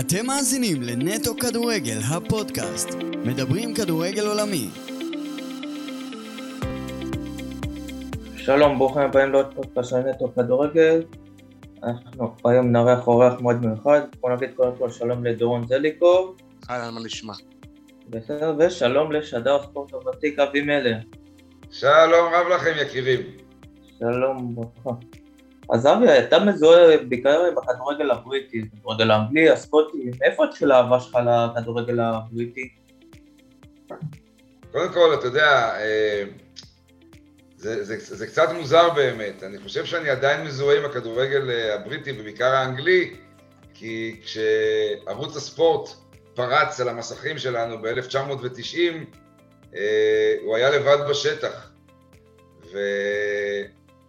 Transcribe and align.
אתם 0.00 0.26
מאזינים 0.26 0.82
לנטו 0.82 1.36
כדורגל, 1.36 1.98
הפודקאסט. 2.08 2.88
מדברים 3.24 3.74
כדורגל 3.74 4.26
עולמי. 4.26 4.68
שלום, 8.36 8.78
ברוכים 8.78 9.02
הבאים 9.02 9.32
לעוד 9.32 9.54
פודקאסט 9.54 9.90
של 9.90 9.96
נטו 9.96 10.32
כדורגל. 10.34 11.02
אנחנו 11.82 12.50
היום 12.50 12.72
נארח 12.72 13.06
אורח 13.06 13.40
מאוד 13.40 13.66
מיוחד. 13.66 14.00
בוא 14.20 14.30
נגיד 14.30 14.50
קודם 14.56 14.72
כל 14.78 14.90
שלום 14.90 15.24
לדורון 15.24 15.66
זליקוב. 15.66 16.36
אהלן, 16.70 16.94
מה 16.94 17.00
נשמע? 17.04 17.34
בסדר, 18.10 18.54
ושלום 18.58 19.12
לשדר 19.12 19.62
ספורט 19.62 19.94
הוותיק 19.94 20.38
אבי 20.38 20.60
מלר. 20.62 20.96
שלום 21.70 22.32
רב 22.34 22.46
לכם 22.48 22.72
יקירים. 22.82 23.20
שלום, 23.98 24.54
ברכה. 24.54 24.90
אז 25.70 25.86
אבי, 25.86 26.18
אתה 26.18 26.38
מזוהה 26.38 26.96
בעיקר 27.08 27.42
בכדורגל 27.56 28.10
הבריטי, 28.10 28.62
בכדורגל 28.62 29.10
האנגלי, 29.10 29.50
הסקוטי, 29.50 30.10
מאיפה 30.20 30.44
התחילה 30.44 30.76
האהבה 30.76 31.00
שלך 31.00 31.18
לכדורגל 31.56 32.00
הבריטי? 32.00 32.68
קודם 34.72 34.92
כל, 34.92 35.14
אתה 35.18 35.26
יודע, 35.26 35.74
אה, 35.78 36.24
זה, 37.56 37.84
זה, 37.84 38.16
זה 38.16 38.26
קצת 38.26 38.48
מוזר 38.58 38.90
באמת. 38.90 39.42
אני 39.42 39.58
חושב 39.58 39.84
שאני 39.84 40.10
עדיין 40.10 40.46
מזוהה 40.46 40.78
עם 40.78 40.84
הכדורגל 40.84 41.50
אה, 41.50 41.74
הבריטי 41.74 42.12
ובעיקר 42.20 42.54
האנגלי, 42.54 43.14
כי 43.74 44.20
כשערוץ 44.24 45.36
הספורט 45.36 45.90
פרץ 46.34 46.80
על 46.80 46.88
המסכים 46.88 47.38
שלנו 47.38 47.82
ב-1990, 47.82 48.78
אה, 49.76 50.34
הוא 50.42 50.56
היה 50.56 50.70
לבד 50.70 50.98
בשטח. 51.10 51.70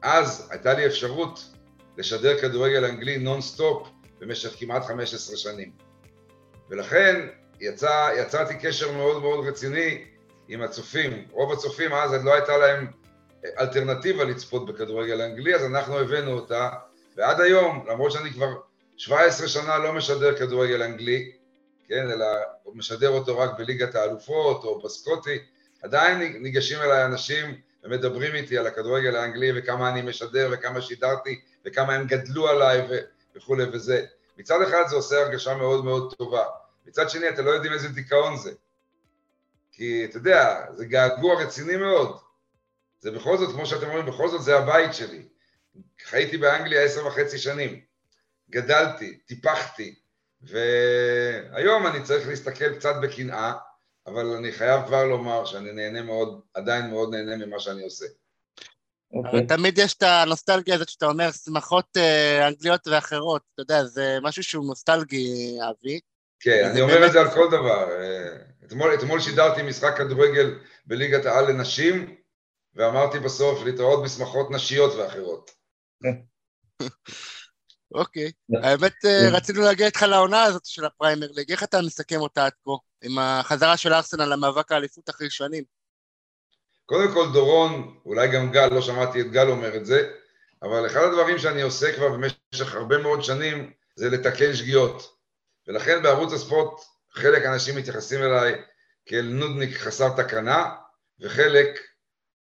ואז 0.03 0.47
הייתה 0.51 0.73
לי 0.73 0.85
אפשרות 0.85 1.39
לשדר 1.97 2.41
כדורגל 2.41 2.85
אנגלי 2.85 3.17
נונסטופ 3.17 3.87
במשך 4.19 4.49
כמעט 4.59 4.85
15 4.85 5.37
שנים. 5.37 5.71
ולכן 6.69 7.27
יצא, 7.59 8.09
יצרתי 8.17 8.53
קשר 8.61 8.91
מאוד 8.91 9.21
מאוד 9.21 9.47
רציני 9.47 10.05
עם 10.47 10.61
הצופים. 10.61 11.27
רוב 11.31 11.51
הצופים 11.53 11.93
אז 11.93 12.25
לא 12.25 12.33
הייתה 12.33 12.57
להם 12.57 12.87
אלטרנטיבה 13.59 14.23
לצפות 14.23 14.65
בכדורגל 14.65 15.21
אנגלי, 15.21 15.55
אז 15.55 15.65
אנחנו 15.65 15.99
הבאנו 15.99 16.31
אותה, 16.31 16.69
ועד 17.15 17.41
היום, 17.41 17.85
למרות 17.89 18.11
שאני 18.11 18.31
כבר 18.31 18.47
17 18.97 19.47
שנה 19.47 19.77
לא 19.77 19.93
משדר 19.93 20.37
כדורגל 20.37 20.83
אנגלי, 20.83 21.31
כן, 21.87 22.11
אלא 22.11 22.25
משדר 22.73 23.09
אותו 23.09 23.37
רק 23.37 23.57
בליגת 23.57 23.95
האלופות 23.95 24.63
או 24.63 24.81
בסקוטי, 24.81 25.39
עדיין 25.83 26.43
ניגשים 26.43 26.81
אליי 26.81 27.05
אנשים 27.05 27.61
ומדברים 27.87 28.35
איתי 28.35 28.57
על 28.57 28.67
הכדורגל 28.67 29.15
האנגלי 29.15 29.51
וכמה 29.55 29.89
אני 29.89 30.01
משדר 30.01 30.49
וכמה 30.51 30.81
שידרתי 30.81 31.41
וכמה 31.65 31.93
הם 31.93 32.07
גדלו 32.07 32.47
עליי 32.47 32.81
ו- 32.89 32.99
וכולי 33.35 33.63
וזה. 33.63 34.05
מצד 34.37 34.61
אחד 34.61 34.83
זה 34.87 34.95
עושה 34.95 35.21
הרגשה 35.21 35.55
מאוד 35.55 35.85
מאוד 35.85 36.13
טובה, 36.17 36.45
מצד 36.85 37.09
שני 37.09 37.29
אתם 37.29 37.45
לא 37.45 37.51
יודעים 37.51 37.73
איזה 37.73 37.89
דיכאון 37.89 38.37
זה. 38.37 38.51
כי 39.71 40.05
אתה 40.05 40.17
יודע, 40.17 40.65
זה 40.73 40.85
געגוע 40.85 41.43
רציני 41.43 41.77
מאוד. 41.77 42.17
זה 42.99 43.11
בכל 43.11 43.37
זאת, 43.37 43.55
כמו 43.55 43.65
שאתם 43.65 43.87
אומרים, 43.87 44.05
בכל 44.05 44.29
זאת 44.29 44.41
זה 44.41 44.57
הבית 44.57 44.93
שלי. 44.93 45.27
חייתי 46.03 46.37
באנגליה 46.37 46.81
עשר 46.81 47.05
וחצי 47.05 47.37
שנים. 47.37 47.81
גדלתי, 48.49 49.17
טיפחתי, 49.17 49.95
והיום 50.41 51.87
אני 51.87 52.03
צריך 52.03 52.27
להסתכל 52.27 52.75
קצת 52.75 52.95
בקנאה, 53.01 53.53
אבל 54.07 54.25
אני 54.25 54.51
חייב 54.51 54.85
כבר 54.87 55.05
לומר 55.05 55.45
שאני 55.45 55.71
נהנה 55.71 56.01
מאוד, 56.01 56.41
עדיין 56.53 56.89
מאוד 56.89 57.15
נהנה 57.15 57.45
ממה 57.45 57.59
שאני 57.59 57.83
עושה. 57.83 58.05
אבל 59.13 59.45
תמיד 59.47 59.77
יש 59.77 59.93
את 59.93 60.03
הנוסטלגיה 60.03 60.75
הזאת 60.75 60.89
שאתה 60.89 61.05
אומר, 61.05 61.31
שמחות 61.31 61.97
אה, 61.97 62.47
אנגליות 62.47 62.87
ואחרות, 62.87 63.41
אתה 63.53 63.61
יודע, 63.61 63.83
זה 63.83 64.17
משהו 64.21 64.43
שהוא 64.43 64.65
נוסטלגי, 64.65 65.57
אבי. 65.69 65.99
כן, 66.39 66.69
אני 66.71 66.81
אומר 66.81 67.05
את 67.07 67.11
זה 67.11 67.19
על 67.19 67.31
כל 67.31 67.47
דבר. 67.51 67.89
אה, 67.91 68.37
אתמול, 68.65 68.93
אתמול 68.93 69.19
שידרתי 69.19 69.61
משחק 69.61 69.97
כדורגל 69.97 70.59
בליגת 70.85 71.25
העל 71.25 71.51
לנשים, 71.51 72.15
ואמרתי 72.75 73.19
בסוף 73.19 73.63
להתראות 73.65 74.03
בשמחות 74.03 74.51
נשיות 74.51 74.93
ואחרות. 74.93 75.51
אוקיי. 77.91 78.31
האמת, 78.63 79.05
אה, 79.05 79.29
רצינו 79.31 79.61
להגיע 79.61 79.85
איתך 79.85 80.01
לעונה 80.01 80.43
הזאת 80.43 80.65
של 80.65 80.85
הפריימר 80.85 81.27
ליג, 81.31 81.51
איך 81.51 81.63
אתה 81.63 81.81
מסכם 81.81 82.19
אותה 82.19 82.45
עד 82.45 82.51
כה, 82.65 82.71
עם 83.03 83.19
החזרה 83.19 83.77
של 83.77 83.93
ארסנל 83.93 84.25
למאבק 84.25 84.71
האליפות 84.71 85.09
אחרי 85.09 85.29
שנים? 85.29 85.63
קודם 86.85 87.13
כל 87.13 87.33
דורון, 87.33 87.99
אולי 88.05 88.27
גם 88.27 88.51
גל, 88.51 88.67
לא 88.67 88.81
שמעתי 88.81 89.21
את 89.21 89.31
גל 89.31 89.49
אומר 89.49 89.75
את 89.75 89.85
זה, 89.85 90.11
אבל 90.63 90.85
אחד 90.85 91.01
הדברים 91.01 91.37
שאני 91.37 91.61
עושה 91.61 91.95
כבר 91.95 92.09
במשך 92.09 92.75
הרבה 92.75 92.97
מאוד 92.97 93.23
שנים 93.23 93.71
זה 93.95 94.09
לתקן 94.09 94.55
שגיאות. 94.55 95.17
ולכן 95.67 96.03
בערוץ 96.03 96.33
הספורט 96.33 96.81
חלק 97.11 97.45
אנשים 97.45 97.75
מתייחסים 97.75 98.23
אליי 98.23 98.61
כאל 99.05 99.25
נודניק 99.25 99.77
חסר 99.77 100.09
תקנה, 100.23 100.75
וחלק 101.19 101.79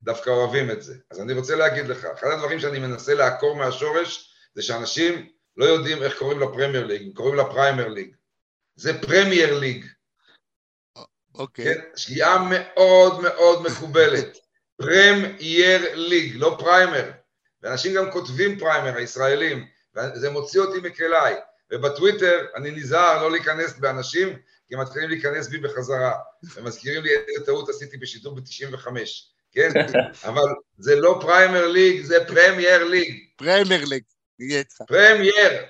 דווקא 0.03 0.31
אוהבים 0.31 0.71
את 0.71 0.83
זה. 0.83 0.95
אז 1.11 1.21
אני 1.21 1.33
רוצה 1.33 1.57
להגיד 1.57 1.87
לך, 1.87 2.05
אחד 2.05 2.27
הדברים 2.27 2.61
שאני 2.61 2.79
מנסה 2.79 3.15
לעקור 3.15 3.57
מהשורש 3.57 4.35
זה 4.55 4.63
שאנשים 4.63 5.29
לא 5.57 5.65
יודעים 5.65 6.03
איך 6.03 6.19
קוראים 6.19 6.41
לפרמייר 6.41 6.87
ליג, 6.87 7.15
קוראים 7.15 7.35
לה 7.35 7.45
פריימר 7.45 7.89
ליג. 7.89 8.15
זה 8.77 9.01
פרמייר 9.03 9.59
ליג. 9.59 9.85
אוקיי. 11.35 11.65
כן? 11.65 11.81
שגיאה 11.97 12.49
מאוד 12.51 13.21
מאוד 13.23 13.63
מקובלת. 13.63 14.39
פרמייר 14.83 15.95
ליג, 15.95 16.33
לא 16.37 16.57
פריימר. 16.59 17.11
ואנשים 17.63 17.95
גם 17.95 18.11
כותבים 18.11 18.59
פריימר, 18.59 18.97
הישראלים, 18.97 19.67
וזה 19.95 20.31
מוציא 20.31 20.61
אותי 20.61 20.89
מכליי. 20.89 21.35
ובטוויטר 21.73 22.47
אני 22.55 22.71
נזהר 22.71 23.23
לא 23.23 23.31
להיכנס 23.31 23.79
באנשים, 23.79 24.39
כי 24.69 24.75
הם 24.75 24.81
מתחילים 24.81 25.09
להיכנס 25.09 25.49
בי 25.49 25.59
בחזרה. 25.59 26.13
ומזכירים 26.57 27.03
לי 27.03 27.11
איזה 27.11 27.47
טעות 27.47 27.69
עשיתי 27.69 27.97
בשידור 27.97 28.35
ב-95, 28.35 28.89
כן? 29.53 29.71
אבל 30.29 30.55
זה 30.79 30.97
לא 30.97 31.19
פריימר 31.21 31.69
ליג, 31.69 32.03
זה 32.03 32.25
פרמייר 32.27 32.85
ליג. 32.85 33.15
פרמייר 33.37 33.85
ליג, 33.85 34.03
נהיה 34.39 34.59
איתך. 34.59 34.77
פרמייר. 34.89 35.65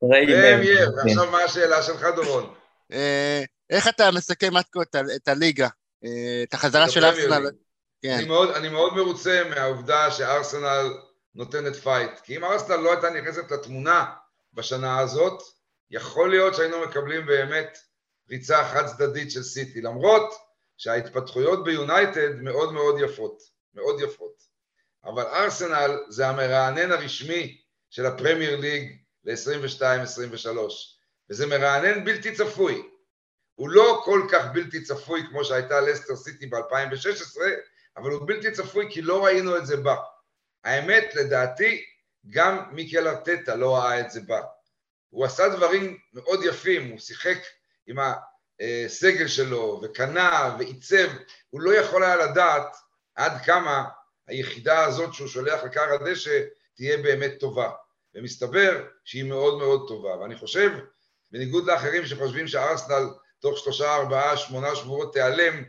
פרמייר. 0.00 0.86
כן. 0.86 0.96
ועכשיו 0.96 1.30
מה 1.30 1.38
השאלה 1.38 1.82
שלך, 1.82 2.06
דורון? 2.16 2.54
אה, 2.92 3.42
איך 3.70 3.88
אתה 3.88 4.10
מסכם 4.10 4.56
עד 4.56 4.64
כה 4.72 4.80
את 5.16 5.28
הליגה? 5.28 5.68
אה, 6.04 6.42
את 6.42 6.54
החזרה 6.54 6.90
של 6.90 7.04
ארסנל? 7.04 7.50
כן. 8.02 8.14
אני 8.18 8.24
מאוד, 8.24 8.50
אני 8.50 8.68
מאוד 8.68 8.94
מרוצה 8.94 9.42
מהעובדה 9.50 10.10
שארסנל 10.10 10.86
נותנת 11.34 11.76
פייט. 11.76 12.20
כי 12.22 12.36
אם 12.36 12.44
ארסנל 12.44 12.76
לא 12.76 12.90
הייתה 12.90 13.10
נכנסת 13.10 13.50
לתמונה 13.50 14.04
בשנה 14.54 14.98
הזאת, 14.98 15.42
יכול 15.90 16.30
להיות 16.30 16.54
שהיינו 16.54 16.80
מקבלים 16.80 17.26
באמת 17.26 17.78
ריצה 18.30 18.64
חד 18.64 18.86
צדדית 18.86 19.30
של 19.30 19.42
סיטי. 19.42 19.80
למרות 19.80 20.34
שההתפתחויות 20.76 21.64
ביונייטד 21.64 22.34
מאוד 22.34 22.72
מאוד 22.72 22.94
יפות. 23.00 23.42
מאוד 23.74 24.00
יפות. 24.00 24.49
אבל 25.04 25.22
ארסנל 25.22 25.98
זה 26.08 26.28
המרענן 26.28 26.92
הרשמי 26.92 27.60
של 27.90 28.06
הפרמייר 28.06 28.60
ליג 28.60 28.96
ל-22-23. 29.24 30.58
וזה 31.30 31.46
מרענן 31.46 32.04
בלתי 32.04 32.34
צפוי. 32.34 32.82
הוא 33.54 33.68
לא 33.68 34.02
כל 34.04 34.28
כך 34.32 34.44
בלתי 34.52 34.82
צפוי 34.82 35.26
כמו 35.30 35.44
שהייתה 35.44 35.80
לסטר 35.80 36.16
סיטי 36.16 36.46
ב-2016, 36.46 37.40
אבל 37.96 38.10
הוא 38.10 38.28
בלתי 38.28 38.50
צפוי 38.50 38.86
כי 38.90 39.02
לא 39.02 39.24
ראינו 39.24 39.56
את 39.56 39.66
זה 39.66 39.76
בא. 39.76 39.96
האמת, 40.64 41.14
לדעתי, 41.14 41.84
גם 42.30 42.62
מיקל 42.72 43.08
ארטטה 43.08 43.56
לא 43.56 43.76
ראה 43.76 44.00
את 44.00 44.10
זה 44.10 44.20
בא. 44.20 44.40
הוא 45.10 45.24
עשה 45.24 45.48
דברים 45.48 45.98
מאוד 46.12 46.44
יפים, 46.44 46.90
הוא 46.90 46.98
שיחק 46.98 47.38
עם 47.86 47.96
הסגל 48.60 49.28
שלו, 49.28 49.80
וקנה, 49.82 50.56
ועיצב, 50.58 51.08
הוא 51.50 51.60
לא 51.60 51.74
יכול 51.74 52.04
היה 52.04 52.16
לדעת 52.16 52.76
עד 53.14 53.32
כמה 53.44 53.84
היחידה 54.30 54.84
הזאת 54.84 55.14
שהוא 55.14 55.28
שולח 55.28 55.64
לקר 55.64 55.92
הדשא 55.94 56.40
תהיה 56.74 56.96
באמת 56.96 57.32
טובה. 57.40 57.70
ומסתבר 58.14 58.84
שהיא 59.04 59.24
מאוד 59.24 59.58
מאוד 59.58 59.88
טובה. 59.88 60.16
ואני 60.16 60.36
חושב, 60.36 60.70
בניגוד 61.30 61.66
לאחרים 61.66 62.06
שחושבים 62.06 62.48
שארסנל 62.48 63.04
תוך 63.38 63.58
שלושה, 63.58 63.94
ארבעה, 63.94 64.36
שמונה 64.36 64.76
שבועות 64.76 65.12
תיעלם, 65.12 65.64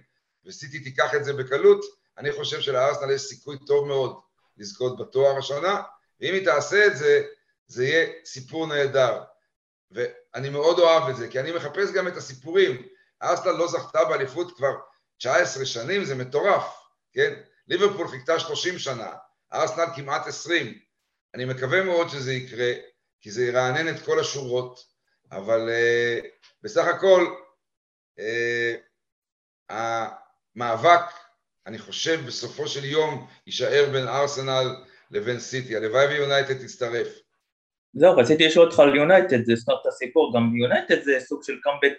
וסיטי 0.46 0.80
תיקח 0.80 1.16
את 1.16 1.24
זה 1.24 1.34
בקלות, 1.34 1.86
אני 2.18 2.32
חושב 2.32 2.62
שלארסנל 2.62 3.12
יש 3.12 3.22
סיכוי 3.22 3.58
טוב 3.68 3.88
מאוד 3.88 4.20
לזכות 4.58 4.98
בתואר 4.98 5.38
השנה, 5.38 5.82
ואם 6.20 6.34
היא 6.34 6.46
תעשה 6.46 6.86
את 6.88 6.98
זה, 6.98 7.24
זה 7.68 7.86
יהיה 7.86 8.10
סיפור 8.26 8.68
נהדר. 8.68 9.22
ואני 9.92 10.50
מאוד 10.50 10.80
אוהב 10.80 11.10
את 11.10 11.16
זה, 11.16 11.28
כי 11.28 11.40
אני 11.40 11.52
מחפש 11.52 11.92
גם 11.92 12.08
את 12.08 12.18
הסיפורים. 12.18 12.88
ארסנל 13.24 13.52
לא 13.52 13.68
זכתה 13.68 14.06
באליפות 14.06 14.58
כבר 14.58 14.72
19 15.18 15.66
שנים, 15.66 16.04
זה 16.04 16.16
מטורף, 16.16 16.66
כן? 17.14 17.42
ליברפול 17.68 18.08
חיכתה 18.08 18.40
30 18.40 18.80
שנה, 18.80 19.12
ארסנל 19.54 19.86
כמעט 19.96 20.28
20. 20.28 20.74
אני 21.34 21.46
מקווה 21.46 21.84
מאוד 21.84 22.10
שזה 22.10 22.34
יקרה, 22.34 22.72
כי 23.22 23.32
זה 23.32 23.46
ירענן 23.46 23.96
את 23.96 24.06
כל 24.06 24.20
השורות, 24.20 24.80
אבל 25.32 25.70
אה, 25.70 26.26
בסך 26.64 26.86
הכל 26.88 27.36
אה, 28.20 28.24
המאבק, 29.70 31.02
אני 31.68 31.78
חושב, 31.80 32.20
בסופו 32.28 32.68
של 32.68 32.86
יום 32.86 33.28
יישאר 33.48 33.90
בין 33.92 34.08
ארסנל 34.08 34.76
לבין 35.12 35.40
סיטי. 35.40 35.76
הלוואי 35.76 36.08
ויונייטד 36.08 36.58
תצטרף. 36.64 37.08
זהו, 37.94 38.18
רציתי 38.18 38.48
לשאול 38.48 38.66
אותך 38.68 38.80
על 38.80 38.96
יונייטד, 38.96 39.46
זה 39.46 39.54
סתם 39.56 39.74
את 39.82 39.88
הסיפור, 39.88 40.34
גם 40.36 40.56
יונייטד 40.56 41.04
זה 41.04 41.20
סוג 41.20 41.44
של 41.44 41.58
קאמבק, 41.62 41.94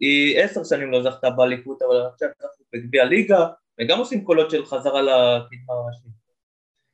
היא 0.00 0.40
עשר 0.40 0.64
שנים 0.64 0.92
לא 0.92 1.02
זכתה 1.02 1.30
באליפות, 1.30 1.82
אבל 1.82 2.06
עכשיו 2.12 2.28
זכתה 2.28 2.64
בגביע 2.72 3.04
ליגה, 3.04 3.46
וגם 3.80 3.98
עושים 3.98 4.24
קולות 4.24 4.50
של 4.50 4.66
חזרה 4.66 5.02
לקדמה 5.02 5.74
הראשית. 5.74 6.24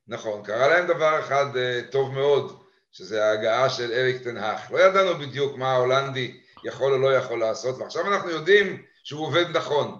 נכון, 0.06 0.44
קרה 0.44 0.68
להם 0.68 0.86
דבר 0.86 1.20
אחד 1.20 1.46
uh, 1.54 1.92
טוב 1.92 2.12
מאוד, 2.14 2.62
שזה 2.92 3.24
ההגעה 3.24 3.70
של 3.70 3.92
אריק 3.92 4.22
תנהך. 4.22 4.70
לא 4.70 4.78
ידענו 4.78 5.18
בדיוק 5.18 5.56
מה 5.56 5.72
ההולנדי 5.72 6.40
יכול 6.64 6.92
או 6.92 6.98
לא 6.98 7.14
יכול 7.14 7.40
לעשות, 7.40 7.78
ועכשיו 7.78 8.14
אנחנו 8.14 8.30
יודעים 8.30 8.82
שהוא 9.04 9.26
עובד 9.26 9.56
נכון. 9.56 9.98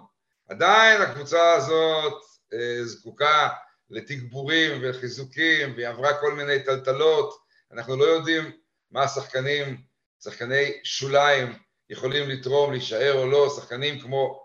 עדיין 0.49 1.01
הקבוצה 1.01 1.53
הזאת 1.53 2.13
uh, 2.13 2.83
זקוקה 2.83 3.49
לתגבורים 3.89 4.81
וחיזוקים, 4.83 5.73
והיא 5.75 5.87
עברה 5.87 6.13
כל 6.19 6.33
מיני 6.33 6.63
טלטלות, 6.63 7.41
אנחנו 7.73 7.95
לא 7.95 8.05
יודעים 8.05 8.51
מה 8.91 9.03
השחקנים, 9.03 9.81
שחקני 10.23 10.71
שוליים, 10.83 11.53
יכולים 11.89 12.29
לתרום, 12.29 12.71
להישאר 12.71 13.13
או 13.17 13.25
לא, 13.25 13.49
שחקנים 13.49 13.99
כמו 13.99 14.43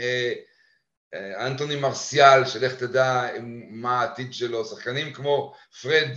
אה, 0.00 0.04
אה, 0.04 0.32
אנטוני 1.14 1.76
מרסיאל, 1.76 2.44
שלך 2.44 2.74
תדע 2.74 3.28
מה 3.70 4.00
העתיד 4.00 4.34
שלו, 4.34 4.64
שחקנים 4.64 5.12
כמו 5.12 5.54
פרד, 5.82 6.10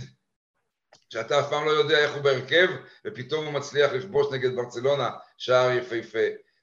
שאתה 1.10 1.40
אף 1.40 1.50
פעם 1.50 1.64
לא 1.64 1.70
יודע 1.70 1.98
איך 1.98 2.14
הוא 2.14 2.22
בהרכב, 2.22 2.68
ופתאום 3.06 3.44
הוא 3.44 3.52
מצליח 3.52 3.92
לכבוש 3.92 4.32
נגד 4.32 4.56
ברצלונה 4.56 5.10
שער 5.36 5.70
יפהפה. 5.70 6.18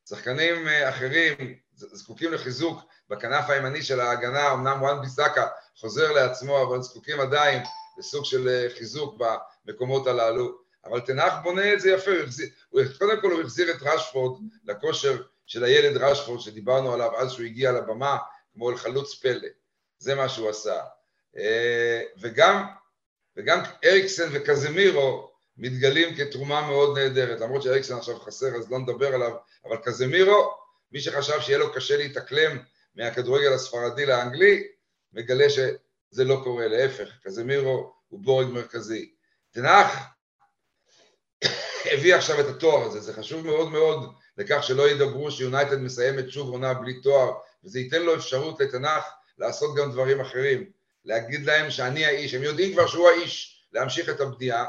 שחקנים 0.10 0.68
אה, 0.68 0.90
אחרים 0.90 1.56
זקוקים 1.74 2.34
לחיזוק 2.34 2.82
בכנף 3.10 3.50
הימני 3.50 3.84
של 3.84 4.00
ההגנה, 4.00 4.54
אמנם 4.54 4.82
וואן 4.82 5.02
ביסאקה 5.02 5.48
חוזר 5.76 6.12
לעצמו, 6.12 6.64
אבל 6.68 6.82
זקוקים 6.82 7.20
עדיין 7.20 7.64
לסוג 7.98 8.26
של 8.26 8.48
אה, 8.48 8.68
חיזוק 8.78 9.22
במקומות 9.66 10.08
הללו. 10.08 10.62
אבל 10.86 11.00
תנח 11.00 11.34
בונה 11.44 11.74
את 11.74 11.82
זה 11.82 11.92
יפה, 11.92 12.12
הוא 12.12 12.20
החזיר, 12.20 12.50
קודם 13.00 13.22
כל 13.22 13.32
הוא 13.32 13.42
החזיר 13.42 13.72
את 13.72 13.82
רשפורד 13.82 14.42
לכושר 14.64 15.22
של 15.52 15.64
הילד 15.64 15.98
רשפורד 15.98 16.40
שדיברנו 16.40 16.94
עליו 16.94 17.18
אז 17.18 17.32
שהוא 17.32 17.46
הגיע 17.46 17.72
לבמה, 17.72 18.18
כמו 18.54 18.72
אל 18.72 18.78
חלוץ 18.78 19.16
פלא, 19.16 19.48
זה 19.98 20.16
מה 20.16 20.30
שהוא 20.30 20.50
עשה. 20.50 20.84
אה, 21.38 22.02
וגם, 22.22 22.68
וגם 23.38 23.60
אריקסן 23.86 24.30
וקזמירו 24.34 25.32
מתגלים 25.58 26.16
כתרומה 26.16 26.62
מאוד 26.62 26.98
נהדרת, 26.98 27.40
למרות 27.40 27.64
שאריקסן 27.64 27.98
עכשיו 27.98 28.20
חסר 28.20 28.56
אז 28.56 28.72
לא 28.72 28.80
נדבר 28.80 29.16
עליו, 29.16 29.32
אבל 29.66 29.78
קזמירו, 29.78 30.54
מי 30.92 31.00
שחשב 31.00 31.42
שיהיה 31.42 31.58
לו 31.58 31.74
קשה 31.74 31.98
להתאקלם 31.98 32.58
מהכדורגל 32.96 33.54
הספרדי 33.54 34.06
לאנגלי, 34.06 34.68
מגלה 35.14 35.50
שזה 35.50 36.24
לא 36.24 36.42
קורה, 36.44 36.68
להפך, 36.68 37.10
קזמירו 37.24 37.94
הוא 38.08 38.20
בורג 38.20 38.48
מרכזי. 38.48 39.12
תנח 39.52 39.96
הביא 41.92 42.16
עכשיו 42.16 42.40
את 42.40 42.46
התואר 42.46 42.84
הזה, 42.84 43.00
זה 43.00 43.14
חשוב 43.14 43.46
מאוד 43.46 43.70
מאוד 43.70 44.21
לכך 44.42 44.64
שלא 44.64 44.90
ידברו 44.90 45.32
שיונייטד 45.32 45.78
מסיימת 45.78 46.30
שוב 46.30 46.50
עונה 46.50 46.74
בלי 46.74 47.02
תואר, 47.02 47.32
וזה 47.64 47.80
ייתן 47.80 48.02
לו 48.02 48.16
אפשרות 48.16 48.60
לתנח 48.60 49.04
לעשות 49.38 49.76
גם 49.78 49.92
דברים 49.92 50.22
אחרים, 50.22 50.72
להגיד 51.06 51.46
להם 51.46 51.72
שאני 51.72 52.06
האיש, 52.06 52.34
הם 52.34 52.44
יודעים 52.44 52.74
כבר 52.74 52.88
שהוא 52.88 53.10
האיש, 53.10 53.64
להמשיך 53.74 54.10
את 54.10 54.20
הבנייה. 54.20 54.66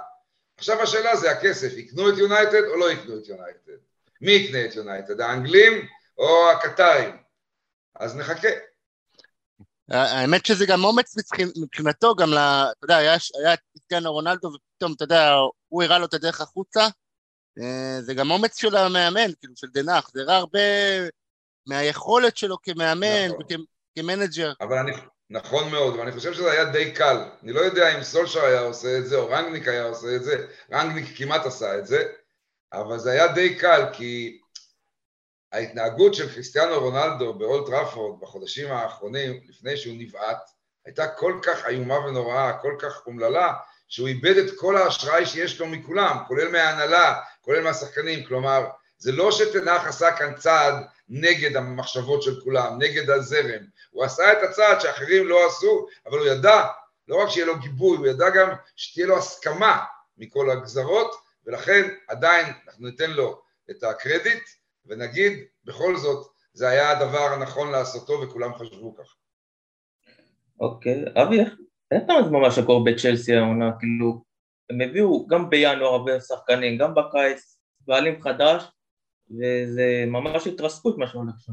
עכשיו 0.57 0.83
השאלה 0.83 1.17
זה 1.17 1.31
הכסף, 1.31 1.73
יקנו 1.77 2.09
את 2.09 2.19
יונייטד 2.19 2.65
או 2.69 2.77
לא 2.77 2.93
יקנו 2.93 3.19
את 3.19 3.29
יונייטד? 3.29 3.73
מי 4.21 4.33
יקנה 4.33 4.65
את 4.65 4.75
יונייטד, 4.75 5.21
האנגלים 5.21 5.87
או 6.19 6.51
הקטרים? 6.51 7.17
אז 7.97 8.17
נחכה. 8.17 8.49
האמת 9.89 10.47
שזה 10.47 10.67
גם 10.67 10.85
אומץ 10.85 11.15
מבחינתו, 11.63 12.15
גם, 12.15 12.29
אתה 12.33 12.73
יודע, 12.83 12.97
היה, 12.97 13.15
את 13.15 13.59
קריסטיאנו 13.73 14.13
רונלדו 14.13 14.49
ופתאום, 14.49 14.93
אתה 14.93 15.05
יודע, 15.05 15.33
הוא 15.69 15.83
הראה 15.83 15.99
לו 15.99 16.07
את 16.07 16.15
הדרך 16.15 16.41
החוצה, 16.41 16.89
זה 18.01 18.15
גם 18.15 18.31
אומץ 18.31 18.57
של 18.57 18.77
המאמן, 18.77 19.33
כאילו, 19.41 19.53
של 19.57 19.67
טן 19.73 19.85
האח, 19.85 20.11
זה 20.15 20.21
הראה 20.23 20.37
הרבה 20.37 20.61
מהיכולת 21.67 22.37
שלו 22.37 22.57
כמאמן 22.63 23.27
נכון. 23.29 23.41
וכמנג'ר. 23.99 24.53
אבל 24.61 24.79
אני, 24.79 24.93
נכון 25.31 25.71
מאוד, 25.71 25.97
ואני 25.97 26.13
חושב 26.13 26.33
שזה 26.33 26.53
היה 26.53 26.65
די 26.65 26.93
קל. 26.93 27.17
אני 27.43 27.53
לא 27.53 27.61
יודע 27.61 27.97
אם 27.97 28.03
סולשיאר 28.03 28.44
היה 28.45 28.61
עושה 28.61 28.99
את 28.99 29.07
זה, 29.07 29.17
או 29.17 29.29
רנגניק 29.29 29.69
היה 29.69 29.85
עושה 29.85 30.17
את 30.17 30.25
זה, 30.25 30.47
רנגניק 30.73 31.19
כמעט 31.19 31.47
עשה 31.47 31.79
את 31.79 31.87
זה, 31.87 32.05
אבל 32.73 32.99
זה 32.99 33.11
היה 33.11 33.29
די 33.29 33.59
קל, 33.59 33.83
כי 33.93 34.41
ההתנהגות 35.53 36.15
של 36.15 36.29
כריסטיאנו 36.29 36.81
רונלדו 36.81 37.35
באולט 37.35 37.67
טראפורד 37.67 38.21
בחודשים 38.21 38.73
האחרונים, 38.73 39.41
לפני 39.49 39.77
שהוא 39.77 39.95
נבעט, 39.99 40.51
הייתה 40.87 41.09
כל 41.09 41.39
כך 41.43 41.67
איומה 41.67 41.99
ונוראה, 41.99 42.53
כל 42.53 42.77
כך 42.79 43.07
אומללה, 43.07 43.53
שהוא 43.89 44.09
איבד 44.09 44.37
את 44.37 44.51
כל 44.57 44.77
האשראי 44.77 45.27
שיש 45.27 45.61
לו 45.61 45.67
מכולם, 45.67 46.17
כולל 46.29 46.49
מההנהלה, 46.49 47.21
כולל 47.43 47.62
מהשחקנים, 47.62 48.25
כלומר, 48.25 48.67
זה 48.99 49.12
לא 49.12 49.33
שתנח 49.33 49.87
עשה 49.87 50.12
כאן 50.12 50.35
צעד 50.35 50.75
נגד 51.09 51.56
המחשבות 51.56 52.23
של 52.23 52.41
כולם, 52.41 52.79
נגד 52.79 53.11
הזרם, 53.11 53.62
הוא 53.91 54.05
עשה 54.05 54.33
את 54.33 54.39
הצעד 54.43 54.81
שאחרים 54.81 55.29
לא 55.29 55.47
עשו, 55.47 55.87
אבל 56.06 56.19
הוא 56.19 56.27
ידע, 56.27 56.62
לא 57.09 57.23
רק 57.23 57.29
שיהיה 57.29 57.47
לו 57.47 57.59
גיבוי, 57.59 57.97
הוא 57.97 58.06
ידע 58.06 58.31
גם 58.31 58.49
שתהיה 58.77 59.06
לו 59.06 59.19
הסכמה 59.19 59.85
מכל 60.19 60.50
הגזרות, 60.50 61.15
ולכן 61.47 61.89
עדיין 62.09 62.47
אנחנו 62.67 62.87
ניתן 62.87 63.11
לו 63.11 63.43
את 63.71 63.85
הקרדיט, 63.85 64.43
ונגיד, 64.87 65.44
בכל 65.65 65.97
זאת, 65.97 66.27
זה 66.53 66.69
היה 66.69 66.91
הדבר 66.91 67.33
הנכון 67.33 67.71
לעשותו 67.71 68.21
וכולם 68.21 68.55
חשבו 68.55 68.97
כך. 68.97 69.15
אוקיי, 70.61 71.05
אבי, 71.23 71.39
פעם 72.06 72.29
זמן 72.29 72.41
מה 72.41 72.50
שקורה 72.50 72.85
בצ'לסי 72.85 73.35
העונה, 73.35 73.71
כאילו, 73.79 74.23
הם 74.73 74.81
הביאו 74.81 75.27
גם 75.27 75.51
בינואר 75.51 75.95
הרבה 75.95 76.21
שחקנים, 76.21 76.79
גם 76.79 76.95
בקיץ, 76.95 77.59
בעלים 77.81 78.23
חדש, 78.23 78.65
וזה 79.31 80.05
ממש 80.07 80.47
התרסקות 80.47 80.99
מה 80.99 81.07
שהולך 81.07 81.35
שם. 81.47 81.53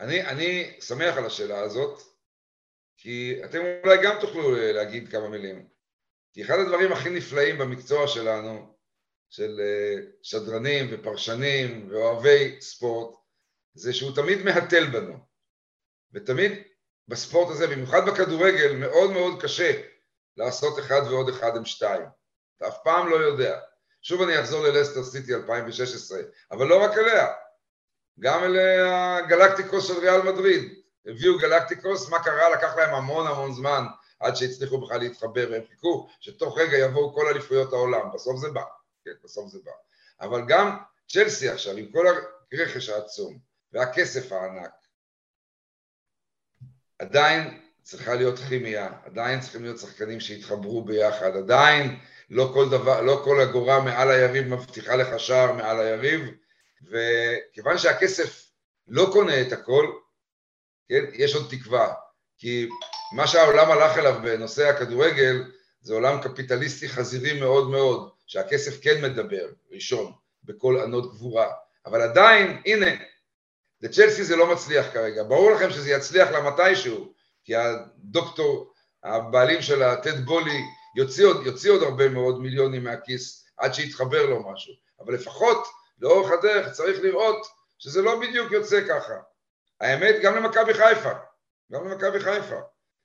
אני, 0.00 0.22
אני 0.28 0.76
שמח 0.80 1.16
על 1.16 1.26
השאלה 1.26 1.60
הזאת, 1.60 2.02
כי 2.96 3.44
אתם 3.44 3.58
אולי 3.84 3.98
גם 4.04 4.16
תוכלו 4.20 4.52
להגיד 4.52 5.08
כמה 5.08 5.28
מילים. 5.28 5.66
כי 6.32 6.42
אחד 6.42 6.54
הדברים 6.58 6.92
הכי 6.92 7.10
נפלאים 7.10 7.58
במקצוע 7.58 8.08
שלנו, 8.08 8.72
של 9.30 9.60
אה, 9.60 10.02
שדרנים 10.22 10.86
ופרשנים 10.90 11.88
ואוהבי 11.90 12.60
ספורט, 12.60 13.16
זה 13.74 13.92
שהוא 13.92 14.14
תמיד 14.14 14.42
מהתל 14.42 14.86
בנו. 14.86 15.14
ותמיד 16.12 16.52
בספורט 17.08 17.50
הזה, 17.50 17.66
במיוחד 17.66 18.00
בכדורגל, 18.06 18.76
מאוד 18.76 19.10
מאוד 19.10 19.42
קשה 19.42 19.82
לעשות 20.36 20.78
אחד 20.78 21.00
ועוד 21.10 21.28
אחד 21.28 21.56
עם 21.56 21.64
שתיים. 21.64 22.06
אתה 22.56 22.68
אף 22.68 22.78
פעם 22.84 23.08
לא 23.08 23.16
יודע. 23.16 23.60
שוב 24.02 24.22
אני 24.22 24.40
אחזור 24.40 24.64
ללסטר 24.64 25.04
סיטי 25.04 25.34
2016, 25.34 26.20
אבל 26.50 26.66
לא 26.66 26.84
רק 26.84 26.98
אליה, 26.98 27.26
גם 28.20 28.44
אל 28.44 28.56
הגלקטיקוס 28.88 29.88
של 29.88 29.98
ריאל 29.98 30.22
מדריד. 30.22 30.82
הביאו 31.06 31.38
גלקטיקוס, 31.38 32.08
מה 32.08 32.24
קרה? 32.24 32.50
לקח 32.50 32.76
להם 32.76 32.94
המון 32.94 33.26
המון 33.26 33.52
זמן 33.52 33.84
עד 34.20 34.36
שהצליחו 34.36 34.80
בכלל 34.80 35.00
להתחבר, 35.00 35.48
והם 35.50 35.62
חיכו 35.70 36.08
שתוך 36.20 36.58
רגע 36.58 36.78
יבואו 36.78 37.14
כל 37.14 37.28
אליפויות 37.28 37.72
העולם. 37.72 38.12
בסוף 38.14 38.36
זה 38.36 38.50
בא, 38.50 38.64
כן, 39.04 39.10
בסוף 39.24 39.48
זה 39.48 39.58
בא. 39.64 39.72
אבל 40.20 40.42
גם 40.48 40.78
צ'לסי 41.08 41.48
עכשיו, 41.48 41.76
עם 41.76 41.92
כל 41.92 42.06
הרכש 42.52 42.88
העצום 42.88 43.38
והכסף 43.72 44.32
הענק, 44.32 44.72
עדיין 46.98 47.71
צריכה 47.82 48.14
להיות 48.14 48.38
כימיה, 48.38 48.88
עדיין 49.04 49.40
צריכים 49.40 49.62
להיות 49.62 49.78
שחקנים 49.78 50.20
שיתחברו 50.20 50.84
ביחד, 50.84 51.36
עדיין 51.36 51.98
לא 52.30 52.50
כל 52.54 52.68
דבר, 52.68 53.00
לא 53.00 53.20
כל 53.24 53.40
אגורה 53.40 53.80
מעל 53.80 54.10
היריב 54.10 54.48
מבטיחה 54.48 54.96
לך 54.96 55.20
שער 55.20 55.52
מעל 55.52 55.80
היריב, 55.80 56.30
וכיוון 56.90 57.78
שהכסף 57.78 58.50
לא 58.88 59.10
קונה 59.12 59.40
את 59.40 59.52
הכל, 59.52 59.92
כן, 60.88 61.04
יש 61.12 61.34
עוד 61.34 61.46
תקווה, 61.50 61.94
כי 62.38 62.68
מה 63.16 63.26
שהעולם 63.26 63.70
הלך 63.70 63.98
אליו 63.98 64.20
בנושא 64.22 64.68
הכדורגל 64.68 65.44
זה 65.82 65.94
עולם 65.94 66.22
קפיטליסטי 66.22 66.88
חזירי 66.88 67.40
מאוד 67.40 67.70
מאוד, 67.70 68.10
שהכסף 68.26 68.80
כן 68.82 69.02
מדבר 69.02 69.48
ראשון 69.70 70.12
בכל 70.44 70.80
ענות 70.80 71.12
גבורה, 71.12 71.50
אבל 71.86 72.00
עדיין, 72.00 72.62
הנה, 72.66 72.90
לצ'לסי 73.80 74.24
זה 74.24 74.36
לא 74.36 74.52
מצליח 74.52 74.86
כרגע, 74.92 75.22
ברור 75.22 75.50
לכם 75.50 75.70
שזה 75.70 75.90
יצליח 75.90 76.30
לה 76.30 76.50
מתישהו, 76.50 77.12
כי 77.44 77.54
הדוקטור, 77.56 78.72
הבעלים 79.04 79.62
של 79.62 79.82
הטד 79.82 80.24
בולי, 80.24 80.60
יוציא 80.96 81.26
עוד, 81.26 81.46
יוציא 81.46 81.70
עוד 81.70 81.82
הרבה 81.82 82.08
מאוד 82.08 82.40
מיליונים 82.40 82.84
מהכיס 82.84 83.46
עד 83.56 83.74
שיתחבר 83.74 84.26
לו 84.26 84.52
משהו, 84.52 84.74
אבל 85.00 85.14
לפחות 85.14 85.66
לאורך 85.98 86.30
הדרך 86.32 86.72
צריך 86.72 87.00
לראות 87.02 87.46
שזה 87.78 88.02
לא 88.02 88.20
בדיוק 88.20 88.52
יוצא 88.52 88.80
ככה. 88.88 89.14
האמת, 89.80 90.14
גם 90.22 90.36
למכבי 90.36 90.74
חיפה, 90.74 91.12
גם 91.72 91.88
למכבי 91.88 92.20
חיפה, 92.20 92.60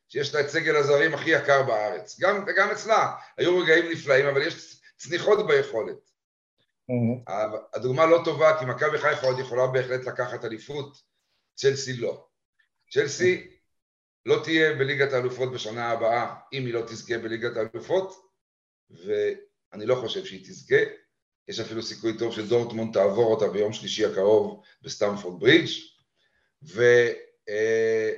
שיש 0.09 0.35
לה 0.35 0.41
את 0.41 0.49
סגל 0.49 0.75
הזרים 0.75 1.13
הכי 1.13 1.29
יקר 1.29 1.63
בארץ, 1.63 2.19
גם, 2.19 2.45
גם 2.57 2.71
אצלה, 2.71 3.15
היו 3.37 3.59
רגעים 3.59 3.91
נפלאים, 3.91 4.25
אבל 4.25 4.41
יש 4.41 4.81
צניחות 4.97 5.47
ביכולת. 5.47 5.97
Mm-hmm. 6.91 7.31
הדוגמה 7.73 8.05
לא 8.05 8.21
טובה, 8.25 8.59
כי 8.59 8.65
מכבי 8.65 8.97
חיפה 8.97 9.27
עוד 9.27 9.39
יכולה 9.39 9.67
בהחלט 9.67 10.05
לקחת 10.05 10.45
אליפות, 10.45 11.01
צ'לסי 11.55 11.97
לא. 11.97 12.27
צ'לסי 12.91 13.56
לא 14.27 14.41
תהיה 14.43 14.73
בליגת 14.73 15.13
האלופות 15.13 15.51
בשנה 15.51 15.91
הבאה, 15.91 16.35
אם 16.53 16.65
היא 16.65 16.73
לא 16.73 16.81
תזכה 16.81 17.17
בליגת 17.17 17.57
האלופות, 17.57 18.13
אני 19.73 19.85
לא 19.85 19.95
חושב 19.95 20.25
שהיא 20.25 20.45
תזכה, 20.45 20.75
יש 21.47 21.59
אפילו 21.59 21.83
סיכוי 21.83 22.17
טוב 22.17 22.33
שדורטמונד 22.33 22.93
תעבור 22.93 23.33
אותה 23.33 23.47
ביום 23.47 23.73
שלישי 23.73 24.05
הקרוב 24.05 24.63
בסטמפורד 24.81 25.39
ברידג' 25.39 25.67
ו, 26.63 26.83
אה, 27.49 28.11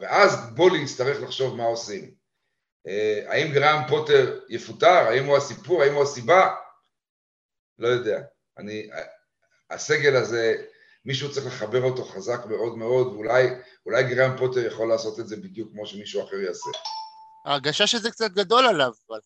ואז 0.00 0.54
בולי 0.54 0.78
יצטרך 0.78 1.22
לחשוב 1.22 1.56
מה 1.56 1.64
עושים. 1.64 2.14
אה, 2.86 3.24
האם 3.26 3.52
גראם 3.52 3.88
פוטר 3.88 4.40
יפוטר? 4.48 4.86
האם 4.86 5.24
הוא 5.24 5.36
הסיפור? 5.36 5.82
האם 5.82 5.94
הוא 5.94 6.02
הסיבה? 6.02 6.54
לא 7.78 7.88
יודע. 7.88 8.22
אני, 8.58 8.90
הסגל 9.70 10.16
הזה, 10.16 10.64
מישהו 11.08 11.30
צריך 11.32 11.46
לחבר 11.46 11.82
אותו 11.82 12.04
חזק 12.04 12.46
מאוד 12.48 12.78
מאוד, 12.78 13.06
ואולי 13.06 14.14
גראם 14.14 14.36
פוטר 14.38 14.60
יכול 14.66 14.88
לעשות 14.88 15.20
את 15.20 15.28
זה 15.28 15.36
בדיוק 15.36 15.72
כמו 15.72 15.86
שמישהו 15.86 16.24
אחר 16.24 16.36
יעשה. 16.36 16.70
ההרגשה 17.46 17.86
שזה 17.86 18.10
קצת 18.10 18.30
גדול 18.30 18.66
עליו, 18.66 18.92
אבל... 19.08 19.18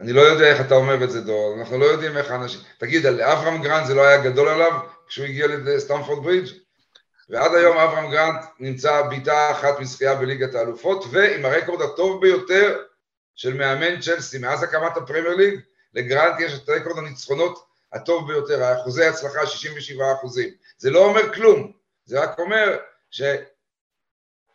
אני 0.00 0.12
לא 0.12 0.20
יודע 0.20 0.52
איך 0.52 0.66
אתה 0.66 0.74
אומר 0.74 1.04
את 1.04 1.10
זה, 1.10 1.20
דור, 1.20 1.54
אנחנו 1.60 1.78
לא 1.78 1.84
יודעים 1.84 2.16
איך 2.16 2.30
האנשים... 2.30 2.60
תגיד, 2.78 3.06
על 3.06 3.20
אברהם 3.20 3.62
גרנט 3.62 3.86
זה 3.86 3.94
לא 3.94 4.02
היה 4.02 4.22
גדול 4.30 4.48
עליו 4.48 4.72
כשהוא 5.06 5.26
הגיע 5.26 5.46
לסטמפורד 5.46 6.24
ברידג'? 6.24 6.48
ועד 7.28 7.54
היום 7.54 7.76
אברהם 7.76 8.10
גרנט 8.10 8.44
נמצא 8.58 9.02
בעיטה 9.02 9.50
אחת 9.50 9.80
מזכייה 9.80 10.14
בליגת 10.14 10.54
האלופות, 10.54 11.04
ועם 11.10 11.44
הרקורד 11.44 11.82
הטוב 11.82 12.20
ביותר 12.20 12.82
של 13.34 13.54
מאמן 13.54 14.00
צ'לסי 14.00 14.38
מאז 14.38 14.62
הקמת 14.62 14.96
הפרמייר 14.96 15.36
ליג, 15.36 15.60
לגרנט 15.94 16.40
יש 16.40 16.54
את 16.54 16.68
רקורד 16.68 16.98
הניצחונות 16.98 17.73
הטוב 17.94 18.28
ביותר, 18.28 18.80
אחוזי 18.80 19.04
הצלחה 19.04 19.46
67 19.46 20.12
אחוזים. 20.12 20.50
זה 20.78 20.90
לא 20.90 21.04
אומר 21.04 21.34
כלום, 21.34 21.72
זה 22.04 22.22
רק 22.22 22.38
אומר 22.38 22.78
ש... 23.10 23.22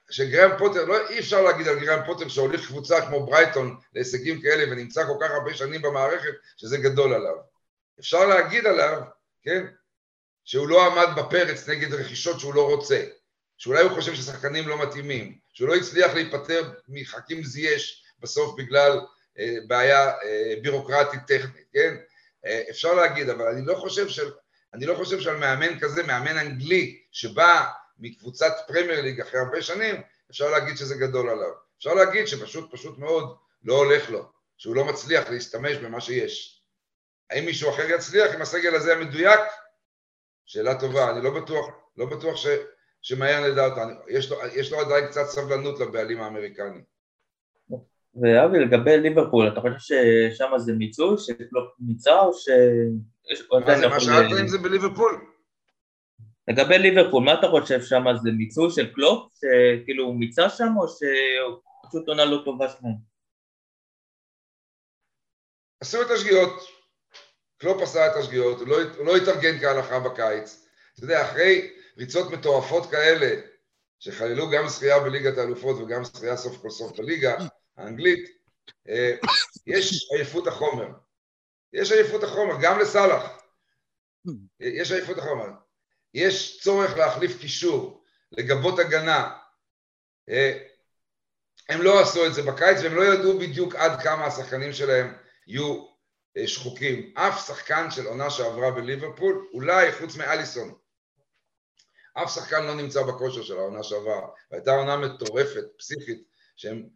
שגרם 0.10 0.58
פוטר, 0.58 0.86
לא, 0.86 1.10
אי 1.10 1.20
אפשר 1.20 1.42
להגיד 1.42 1.68
על 1.68 1.80
גרם 1.80 2.06
פוטר 2.06 2.28
שהוליך 2.28 2.68
קבוצה 2.68 3.02
כמו 3.02 3.26
ברייטון 3.26 3.76
להישגים 3.94 4.42
כאלה 4.42 4.72
ונמצא 4.72 5.06
כל 5.06 5.18
כך 5.22 5.32
הרבה 5.32 5.54
שנים 5.54 5.82
במערכת, 5.82 6.34
שזה 6.58 6.78
גדול 6.78 7.14
עליו. 7.14 7.36
אפשר 8.00 8.26
להגיד 8.26 8.66
עליו, 8.66 9.02
כן, 9.44 9.66
שהוא 10.46 10.68
לא 10.68 10.86
עמד 10.86 11.08
בפרץ 11.16 11.70
נגד 11.70 11.94
רכישות 11.94 12.40
שהוא 12.40 12.54
לא 12.54 12.66
רוצה, 12.76 13.06
שאולי 13.58 13.82
הוא 13.84 13.92
חושב 13.92 14.16
ששחקנים 14.16 14.68
לא 14.68 14.82
מתאימים, 14.82 15.38
שהוא 15.54 15.70
לא 15.70 15.76
הצליח 15.76 16.14
להיפטר 16.14 16.72
מחכים 16.88 17.44
זייש 17.44 18.04
בסוף 18.20 18.56
בגלל 18.58 19.00
אה, 19.40 19.56
בעיה 19.68 20.08
אה, 20.10 20.54
בירוקרטית 20.62 21.20
טכנית, 21.28 21.68
כן? 21.74 21.96
אה, 22.46 22.64
אפשר 22.70 22.94
להגיד, 22.94 23.30
אבל 23.30 23.48
אני 23.48 23.66
לא 23.66 23.76
חושב 23.76 24.08
של... 24.08 24.32
אני 24.74 24.86
לא 24.86 24.96
חושב 24.96 25.20
שעל 25.20 25.38
מאמן 25.38 25.80
כזה, 25.80 26.04
מאמן 26.04 26.38
אנגלי, 26.38 27.02
שבא 27.12 27.66
מקבוצת 28.00 28.54
פרמייר 28.68 29.02
ליג 29.02 29.22
אחרי 29.22 29.40
הרבה 29.40 29.62
שנים, 29.62 30.02
אפשר 30.32 30.50
להגיד 30.50 30.78
שזה 30.78 30.96
גדול 30.96 31.30
עליו. 31.30 31.52
אפשר 31.78 31.94
להגיד 31.94 32.28
שפשוט, 32.28 32.72
פשוט 32.72 32.98
מאוד 32.98 33.38
לא 33.64 33.74
הולך 33.74 34.10
לו, 34.10 34.32
שהוא 34.58 34.76
לא 34.76 34.86
מצליח 34.86 35.30
להשתמש 35.30 35.78
במה 35.78 36.02
שיש. 36.02 36.64
האם 37.30 37.46
מישהו 37.46 37.70
אחר 37.70 37.90
יצליח 37.90 38.36
עם 38.36 38.42
הסגל 38.42 38.76
הזה 38.76 38.94
המדויק? 38.94 39.40
שאלה 40.46 40.80
טובה, 40.80 41.12
אני 41.12 41.24
לא 41.24 41.42
בטוח, 41.42 41.70
לא 41.98 42.06
בטוח 42.06 42.36
ש, 42.36 42.48
שמהר 43.02 43.52
נדע 43.52 43.66
אותה, 43.66 43.86
יש 44.08 44.32
יש 44.54 44.72
לו 44.72 44.80
עדיין 44.80 45.08
קצת 45.08 45.26
סבלנות 45.26 45.80
לבעלים 45.80 46.22
האמריקני. 46.22 46.82
ואבי, 48.16 48.60
לגבי 48.60 48.98
ליברפול, 48.98 49.48
אתה 49.48 49.62
חושב 49.62 49.80
ששם 49.80 50.52
זה 50.58 50.74
מיצוי, 50.74 51.18
שקלופ 51.18 51.74
מיצה, 51.80 52.20
או 52.20 52.34
ש... 52.34 52.50
מה 53.66 53.78
זה, 53.78 53.88
מה 53.88 54.00
שאלת 54.00 54.40
אם 54.42 54.48
זה 54.48 54.58
בליברפול? 54.58 55.26
לגבי 56.48 56.78
ליברפול, 56.78 57.24
מה 57.24 57.34
אתה 57.34 57.48
חושב 57.48 57.82
שם, 57.82 58.04
זה 58.24 58.32
מיצוי 58.32 58.72
של 58.72 58.94
קלופ, 58.94 59.34
שכאילו 59.34 60.04
הוא 60.04 60.16
מיצה 60.16 60.50
שם, 60.50 60.74
או 60.78 60.88
שפשוט 60.88 62.08
עונה 62.08 62.26
לא 62.26 62.42
טובה 62.46 62.70
שלהם? 62.70 62.94
עשו 65.82 66.02
את 66.02 66.12
השגיאות, 66.12 66.68
קלופ 67.58 67.82
עשה 67.82 68.08
את 68.08 68.16
השגיאות, 68.16 68.60
הוא 68.60 68.68
לא, 68.68 68.76
הוא 68.98 69.06
לא 69.06 69.16
התארגן 69.16 69.60
כהלכה 69.60 70.00
בקיץ. 70.00 70.66
אתה 70.94 71.04
יודע, 71.04 71.22
אחרי 71.22 71.72
ריצות 71.98 72.32
מטורפות 72.32 72.86
כאלה, 72.92 73.42
שכללו 74.00 74.50
גם 74.50 74.68
זכייה 74.68 75.00
בליגת 75.00 75.38
האלופות 75.38 75.82
וגם 75.82 76.04
זכייה 76.04 76.38
סוף 76.38 76.62
כל 76.62 76.70
סוף 76.70 77.00
בליגה 77.00 77.38
האנגלית, 77.80 78.30
אה, 78.90 79.16
יש 79.68 80.10
עייפות 80.12 80.48
החומר. 80.48 80.88
יש 81.74 81.92
עייפות 81.92 82.24
החומר, 82.24 82.54
גם 82.62 82.80
לסאלח. 82.80 83.24
יש 84.60 84.92
עייפות 84.92 85.18
החומר. 85.18 85.50
יש 86.14 86.62
צורך 86.62 86.98
להחליף 86.98 87.42
קישור, 87.42 88.04
לגבות 88.32 88.80
הגנה. 88.80 89.38
אה, 90.30 90.66
הם 91.70 91.82
לא 91.82 92.02
עשו 92.02 92.26
את 92.26 92.34
זה 92.34 92.42
בקיץ 92.42 92.78
והם 92.84 92.96
לא 92.96 93.14
ידעו 93.14 93.40
בדיוק 93.40 93.76
עד 93.76 94.02
כמה 94.02 94.26
השחקנים 94.26 94.74
שלהם 94.74 95.14
יהיו 95.48 95.86
אה, 96.38 96.48
שחוקים. 96.48 97.14
אף 97.16 97.48
שחקן 97.48 97.92
של 97.92 98.06
עונה 98.06 98.30
שעברה 98.30 98.72
בליברפול, 98.72 99.50
אולי 99.54 99.92
חוץ 99.92 100.16
מאליסון. 100.16 100.74
אף 102.14 102.36
שחקן 102.36 102.66
לא 102.66 102.76
נמצא 102.76 103.04
בכושר 103.04 103.44
של 103.44 103.58
העונה 103.58 103.84
שעברה. 103.84 104.28
והייתה 104.52 104.72
עונה 104.72 104.98
מטורפת, 104.98 105.64
פסיכית, 105.78 106.24
שהם 106.56 106.90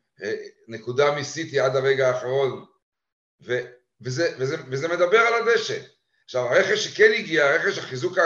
נקודה 0.67 1.15
מסיטי 1.15 1.59
עד 1.59 1.75
הרגע 1.75 2.07
האחרון. 2.07 2.65
ו, 3.45 3.59
וזה, 4.01 4.35
וזה, 4.39 4.57
וזה 4.71 4.87
מדבר 4.87 5.19
על 5.19 5.33
הדשא. 5.33 5.79
עכשיו, 6.25 6.45
הרכש 6.45 6.85
שכן 6.85 7.11
הגיע, 7.17 7.45
הרכש 7.45 7.77
החיזוק 7.77 8.17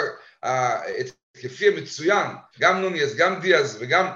ההתקפי 0.43 1.67
המצוין, 1.67 2.27
גם 2.59 2.81
נוניס, 2.81 3.15
גם 3.15 3.41
דיאז 3.41 3.77
וגם 3.79 4.07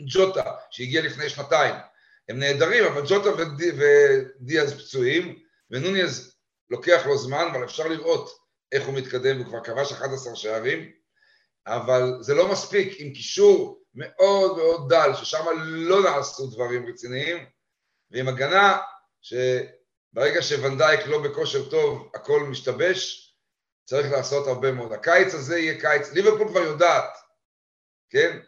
ג'וטה, 0.00 0.52
שהגיע 0.70 1.02
לפני 1.02 1.28
שנתיים, 1.28 1.74
הם 2.28 2.38
נהדרים, 2.38 2.84
אבל 2.84 3.02
ג'וטה 3.08 3.30
ודיאז 3.58 4.74
פצועים, 4.74 5.38
ונוניז 5.70 6.36
לוקח 6.70 7.06
לו 7.06 7.18
זמן, 7.18 7.48
אבל 7.52 7.64
אפשר 7.64 7.88
לראות 7.88 8.38
איך 8.72 8.86
הוא 8.86 8.94
מתקדם, 8.94 9.38
הוא 9.38 9.46
כבר 9.46 9.64
כבש 9.64 9.92
11 9.92 10.36
שערים, 10.36 10.92
אבל 11.66 12.12
זה 12.20 12.34
לא 12.34 12.52
מספיק 12.52 12.94
עם 12.98 13.12
קישור 13.14 13.82
מאוד 13.96 14.56
מאוד 14.56 14.88
דל, 14.88 15.10
ששם 15.14 15.44
לא 15.66 16.02
נעשו 16.02 16.46
דברים 16.46 16.86
רציניים, 16.88 17.46
ועם 18.10 18.28
הגנה 18.28 18.78
שברגע 19.22 20.42
שוונדייק 20.42 21.00
לא 21.06 21.22
בכושר 21.22 21.70
טוב, 21.70 22.10
הכל 22.14 22.40
משתבש, 22.40 23.22
צריך 23.84 24.12
לעשות 24.12 24.46
הרבה 24.46 24.72
מאוד. 24.72 24.92
הקיץ 24.92 25.34
הזה 25.34 25.58
יהיה 25.58 25.80
קיץ, 25.80 26.12
ליברפול 26.12 26.48
כבר 26.48 26.60
יודעת, 26.60 27.10
כן? 28.10 28.38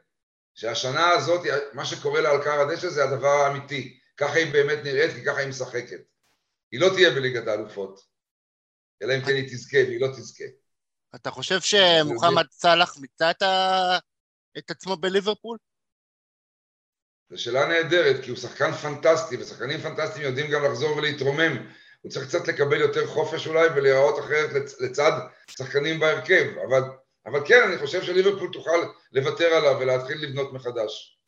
שהשנה 0.55 1.09
הזאת, 1.09 1.40
מה 1.73 1.85
שקורה 1.85 2.21
לה 2.21 2.31
על 2.31 2.45
קר 2.45 2.61
הדשא 2.61 2.88
זה 2.88 3.05
הדבר 3.05 3.28
האמיתי. 3.28 3.99
ככה 4.17 4.35
היא 4.35 4.52
באמת 4.52 4.78
נראית, 4.85 5.14
כי 5.14 5.25
ככה 5.25 5.38
היא 5.38 5.49
משחקת. 5.49 6.00
היא 6.71 6.81
לא 6.81 6.88
תהיה 6.95 7.11
בליגת 7.11 7.47
האלופות, 7.47 8.00
אלא 9.02 9.14
אם 9.14 9.21
כן 9.21 9.35
היא 9.35 9.49
תזכה, 9.49 9.78
והיא 9.87 10.00
לא 10.00 10.07
תזכה. 10.07 10.45
אתה 11.14 11.31
חושב 11.31 11.61
שמוחמד 11.61 12.47
סאלח 12.50 12.97
מיצה 12.99 13.31
את, 13.31 13.43
ה... 13.43 13.99
את 14.59 14.71
עצמו 14.71 14.97
בליברפול? 14.97 15.59
זו 17.31 17.43
שאלה 17.43 17.69
נהדרת, 17.69 18.25
כי 18.25 18.31
הוא 18.31 18.38
שחקן 18.38 18.73
פנטסטי, 18.73 19.37
ושחקנים 19.37 19.78
פנטסטיים 19.78 20.26
יודעים 20.26 20.50
גם 20.50 20.64
לחזור 20.64 20.97
ולהתרומם. 20.97 21.57
הוא 22.00 22.11
צריך 22.11 22.26
קצת 22.28 22.49
לקבל 22.49 22.81
יותר 22.81 23.07
חופש 23.07 23.47
אולי 23.47 23.69
ולהיראות 23.76 24.19
אחרת 24.19 24.50
לצד 24.81 25.11
שחקנים 25.50 26.00
בהרכב, 26.00 26.45
אבל, 26.69 26.81
אבל 27.26 27.40
כן, 27.47 27.62
אני 27.69 27.78
חושב 27.78 28.02
שליברפול 28.02 28.52
תוכל 28.52 28.78
לוותר 29.12 29.47
עליו 29.47 29.76
ולהתחיל 29.81 30.17
לבנות 30.23 30.52
מחדש. 30.52 31.19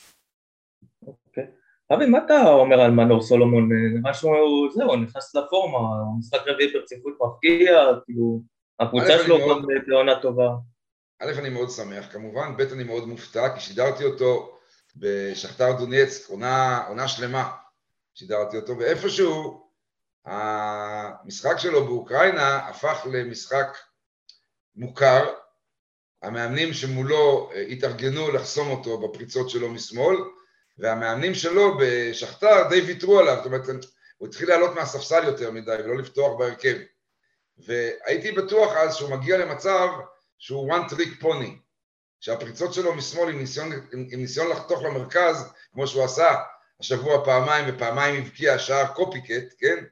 אוקיי. 1.07 1.45
אבי, 1.93 2.05
מה 2.05 2.17
אתה 2.25 2.49
אומר 2.49 2.81
על 2.81 2.91
מנור 2.91 3.21
סולומון? 3.21 3.69
נראה 3.93 4.13
שהוא, 4.13 4.69
זהו, 4.73 4.95
נכנס 4.95 5.35
לפורמה, 5.35 5.79
משחק 6.19 6.47
רביעי 6.47 6.73
ברציפות 6.73 7.13
מפקיע, 7.21 7.79
כאילו, 8.05 8.41
הקבוצה 8.79 9.23
שלו 9.23 9.37
גם 9.49 9.61
בעונה 9.87 10.21
טובה. 10.21 10.49
א', 11.21 11.31
אני 11.39 11.49
מאוד 11.49 11.69
שמח 11.69 12.05
כמובן, 12.11 12.57
ב', 12.57 12.61
אני 12.61 12.83
מאוד 12.83 13.07
מופתע, 13.07 13.55
כי 13.55 13.59
שידרתי 13.59 14.05
אותו 14.05 14.59
בשכתר 14.95 15.71
דונייצק, 15.71 16.29
עונה, 16.29 16.83
עונה 16.87 17.07
שלמה 17.07 17.51
שידרתי 18.13 18.57
אותו, 18.57 18.77
ואיפשהו 18.77 19.67
המשחק 20.25 21.57
שלו 21.57 21.85
באוקראינה 21.85 22.57
הפך 22.57 23.07
למשחק 23.11 23.77
מוכר, 24.75 25.33
המאמנים 26.21 26.73
שמולו 26.73 27.51
אה, 27.53 27.61
התארגנו 27.61 28.31
לחסום 28.31 28.69
אותו 28.69 28.97
בפריצות 28.97 29.49
שלו 29.49 29.69
משמאל, 29.69 30.17
והמאמנים 30.77 31.35
שלו 31.35 31.77
בשכתר 31.79 32.69
די 32.69 32.81
ויתרו 32.81 33.19
עליו, 33.19 33.35
זאת 33.35 33.45
אומרת, 33.45 33.65
הוא 34.17 34.27
התחיל 34.27 34.49
לעלות 34.49 34.75
מהספסל 34.75 35.23
יותר 35.23 35.51
מדי 35.51 35.75
ולא 35.83 35.97
לפתוח 35.97 36.39
בהרכב. 36.39 36.77
והייתי 37.57 38.31
בטוח 38.31 38.75
אז 38.75 38.95
שהוא 38.95 39.09
מגיע 39.09 39.37
למצב 39.37 39.87
שהוא 40.41 40.73
one 40.73 40.91
trick 40.91 41.23
pony, 41.23 41.49
שהפריצות 42.19 42.73
שלו 42.73 42.95
משמאל 42.95 43.29
עם 43.29 43.39
ניסיון, 43.39 43.71
עם, 43.71 44.07
עם 44.11 44.19
ניסיון 44.19 44.47
לחתוך 44.49 44.83
למרכז, 44.83 45.53
כמו 45.73 45.87
שהוא 45.87 46.03
עשה 46.03 46.35
השבוע 46.79 47.25
פעמיים 47.25 47.65
ופעמיים 47.67 48.21
הבקיע 48.21 48.59
שער 48.59 48.87
קופיקט, 48.87 49.53
כן? 49.57 49.83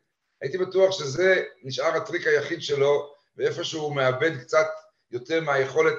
הייתי 0.41 0.57
בטוח 0.57 0.91
שזה 0.91 1.43
נשאר 1.63 1.95
הטריק 1.97 2.27
היחיד 2.27 2.61
שלו, 2.61 3.13
ואיפשהו 3.37 3.81
הוא 3.81 3.95
מאבד 3.95 4.41
קצת 4.41 4.67
יותר 5.11 5.41
מהיכולת 5.41 5.97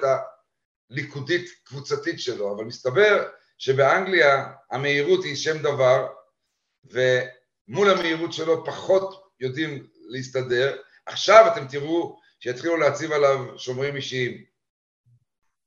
הליכודית 0.89 1.49
קבוצתית 1.63 2.19
שלו, 2.19 2.55
אבל 2.55 2.63
מסתבר 2.63 3.27
שבאנגליה 3.57 4.45
המהירות 4.71 5.23
היא 5.23 5.35
שם 5.35 5.57
דבר, 5.57 6.07
ומול 6.83 7.89
המהירות 7.89 8.33
שלו 8.33 8.65
פחות 8.65 9.23
יודעים 9.39 9.87
להסתדר. 10.07 10.77
עכשיו 11.05 11.51
אתם 11.53 11.67
תראו 11.67 12.20
שיתחילו 12.43 12.77
להציב 12.77 13.11
עליו 13.11 13.59
שומרים 13.59 13.95
אישיים. 13.95 14.43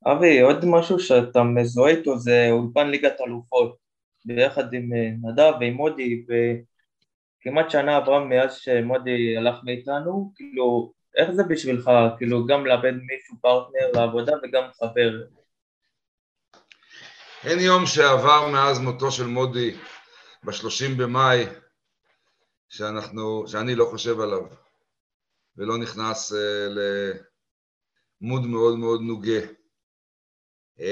אבי, 0.07 0.41
עוד 0.41 0.65
משהו 0.65 1.01
שאתה 1.01 1.43
מזוהה 1.43 1.93
איתו 1.93 2.19
זה 2.19 2.49
אולפן 2.51 2.89
ליגת 2.89 3.21
אלופות, 3.21 3.77
ביחד 4.25 4.75
עם 4.75 4.91
אה, 4.93 5.31
נדב 5.31 5.53
ועם 5.61 5.75
מודי, 5.75 6.25
וכמעט 6.27 7.71
שנה 7.71 7.97
עברה 7.97 8.25
מאז 8.25 8.57
שמודי 8.57 9.37
הלך 9.37 9.57
מאיתנו, 9.65 10.33
כאילו, 10.37 10.93
איך 11.17 11.31
זה 11.31 11.43
בשבילך, 11.43 11.91
כאילו, 12.19 12.47
גם 12.47 12.67
לאבד 12.67 12.93
מישהו 12.93 13.37
פרטנר 13.41 14.01
לעבודה 14.01 14.33
וגם 14.43 14.63
חבר? 14.79 15.11
אין 17.45 17.61
יום 17.61 17.87
שעבר 17.87 18.49
מאז 18.53 18.79
מותו 18.79 19.11
של 19.11 19.27
מודי 19.27 19.75
ב-30 20.45 20.99
במאי 20.99 21.47
שאנחנו, 22.69 23.45
שאני 23.47 23.75
לא 23.75 23.85
חושב 23.85 24.21
עליו 24.21 24.64
ולא 25.57 25.79
נכנס 25.79 26.33
uh, 26.33 26.37
למוד 28.21 28.47
מאוד 28.47 28.79
מאוד 28.79 29.01
נוגה. 29.01 29.41
Uh, 30.79 30.83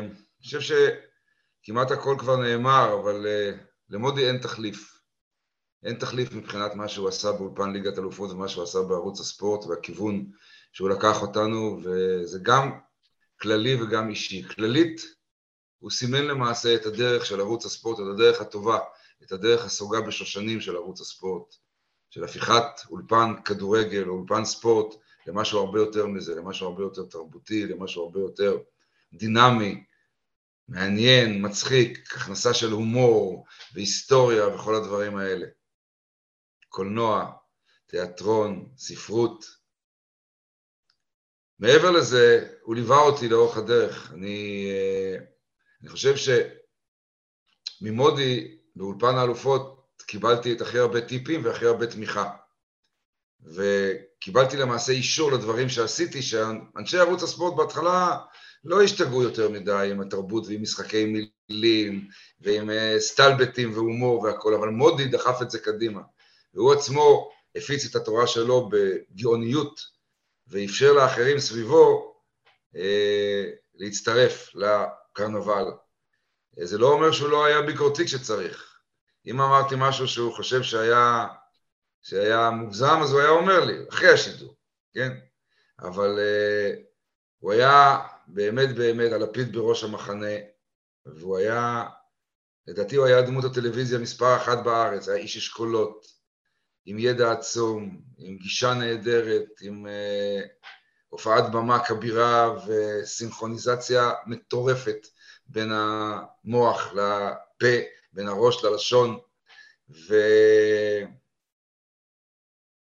אני 0.00 0.44
חושב 0.44 0.60
שכמעט 0.60 1.90
הכל 1.90 2.16
כבר 2.18 2.36
נאמר, 2.36 3.00
אבל 3.00 3.26
uh, 3.26 3.56
למודי 3.88 4.28
אין 4.28 4.38
תחליף. 4.38 4.96
אין 5.84 5.98
תחליף 5.98 6.32
מבחינת 6.32 6.74
מה 6.74 6.88
שהוא 6.88 7.08
עשה 7.08 7.32
באולפן 7.32 7.72
ליגת 7.72 7.98
אלופות 7.98 8.30
ומה 8.30 8.48
שהוא 8.48 8.64
עשה 8.64 8.78
בערוץ 8.82 9.20
הספורט 9.20 9.64
והכיוון 9.64 10.30
שהוא 10.72 10.88
לקח 10.90 11.22
אותנו, 11.22 11.80
וזה 11.84 12.38
גם 12.42 12.78
כללי 13.40 13.82
וגם 13.82 14.08
אישי. 14.08 14.48
כללית, 14.48 15.00
הוא 15.78 15.90
סימן 15.90 16.24
למעשה 16.24 16.74
את 16.74 16.86
הדרך 16.86 17.26
של 17.26 17.40
ערוץ 17.40 17.66
הספורט, 17.66 18.00
את 18.00 18.04
הדרך 18.14 18.40
הטובה, 18.40 18.78
את 19.22 19.32
הדרך 19.32 19.64
הסוגה 19.64 20.00
בשושנים 20.00 20.60
של 20.60 20.76
ערוץ 20.76 21.00
הספורט, 21.00 21.54
של 22.10 22.24
הפיכת 22.24 22.80
אולפן 22.90 23.32
כדורגל 23.44 24.08
או 24.08 24.14
אולפן 24.14 24.44
ספורט 24.44 24.94
למשהו 25.26 25.58
הרבה 25.58 25.78
יותר 25.80 26.06
מזה, 26.06 26.34
למשהו 26.34 26.66
הרבה 26.66 26.82
יותר 26.82 27.04
תרבותי, 27.04 27.66
למשהו 27.66 28.04
הרבה 28.04 28.20
יותר 28.20 28.58
דינמי, 29.12 29.84
מעניין, 30.68 31.46
מצחיק, 31.46 32.12
הכנסה 32.16 32.54
של 32.54 32.70
הומור 32.70 33.46
והיסטוריה 33.74 34.48
וכל 34.48 34.74
הדברים 34.74 35.16
האלה. 35.16 35.46
קולנוע, 36.68 37.32
תיאטרון, 37.86 38.68
ספרות. 38.76 39.44
מעבר 41.58 41.90
לזה, 41.90 42.54
הוא 42.62 42.74
ליווה 42.74 42.98
אותי 42.98 43.28
לאורך 43.28 43.56
הדרך. 43.56 44.12
אני, 44.12 44.68
אה, 44.70 45.16
אני 45.80 45.88
חושב 45.88 46.14
שממודי, 47.80 48.58
באולפן 48.76 49.14
האלופות, 49.14 49.75
קיבלתי 50.06 50.52
את 50.52 50.60
הכי 50.60 50.78
הרבה 50.78 51.00
טיפים 51.00 51.44
והכי 51.44 51.66
הרבה 51.66 51.86
תמיכה. 51.86 52.30
וקיבלתי 53.44 54.56
למעשה 54.56 54.92
אישור 54.92 55.32
לדברים 55.32 55.68
שעשיתי, 55.68 56.22
שאנשי 56.22 56.98
ערוץ 56.98 57.22
הספורט 57.22 57.56
בהתחלה 57.56 58.16
לא 58.64 58.82
השתגעו 58.82 59.22
יותר 59.22 59.48
מדי 59.48 59.88
עם 59.90 60.00
התרבות 60.00 60.46
ועם 60.46 60.62
משחקי 60.62 61.26
מילים 61.48 62.08
ועם 62.40 62.70
אה, 62.70 62.94
סטלבטים 62.98 63.72
והומור 63.72 64.22
והכל, 64.22 64.54
אבל 64.54 64.68
מודי 64.68 65.08
דחף 65.08 65.42
את 65.42 65.50
זה 65.50 65.58
קדימה. 65.58 66.00
והוא 66.54 66.72
עצמו 66.72 67.30
הפיץ 67.56 67.84
את 67.84 67.96
התורה 67.96 68.26
שלו 68.26 68.70
בגאוניות 68.72 69.80
ואפשר 70.46 70.92
לאחרים 70.92 71.38
סביבו 71.38 72.14
אה, 72.76 73.44
להצטרף 73.74 74.50
לקרנבל. 74.54 75.64
אה, 76.58 76.66
זה 76.66 76.78
לא 76.78 76.92
אומר 76.92 77.12
שהוא 77.12 77.28
לא 77.28 77.44
היה 77.44 77.62
ביקורתי 77.62 78.04
כשצריך. 78.04 78.75
אם 79.26 79.40
אמרתי 79.40 79.74
משהו 79.78 80.08
שהוא 80.08 80.34
חושב 80.34 80.62
שהיה, 80.62 81.26
שהיה 82.02 82.50
מוגזם, 82.50 82.98
אז 83.02 83.12
הוא 83.12 83.20
היה 83.20 83.30
אומר 83.30 83.64
לי, 83.64 83.88
אחרי 83.88 84.08
השידור, 84.08 84.54
כן? 84.94 85.12
אבל 85.80 86.18
אה, 86.18 86.74
הוא 87.38 87.52
היה 87.52 87.98
באמת 88.26 88.74
באמת 88.74 89.12
הלפיד 89.12 89.52
בראש 89.52 89.84
המחנה, 89.84 90.36
והוא 91.06 91.38
היה, 91.38 91.84
לדעתי 92.66 92.96
הוא 92.96 93.06
היה 93.06 93.22
דמות 93.22 93.44
הטלוויזיה 93.44 93.98
מספר 93.98 94.36
אחת 94.36 94.64
בארץ, 94.64 95.08
היה 95.08 95.18
איש 95.18 95.36
אשכולות, 95.36 96.06
עם 96.84 96.98
ידע 96.98 97.32
עצום, 97.32 98.00
עם 98.18 98.36
גישה 98.36 98.74
נהדרת, 98.74 99.48
עם 99.60 99.86
uh, 99.86 100.48
הופעת 101.08 101.50
במה 101.52 101.84
כבירה 101.84 102.56
וסינכרוניזציה 102.66 104.10
מטורפת 104.26 105.06
בין 105.46 105.72
המוח 105.72 106.92
לפה, 106.92 107.76
בין 108.16 108.28
הראש 108.28 108.64
ללשון, 108.64 109.18
ו... 109.90 110.14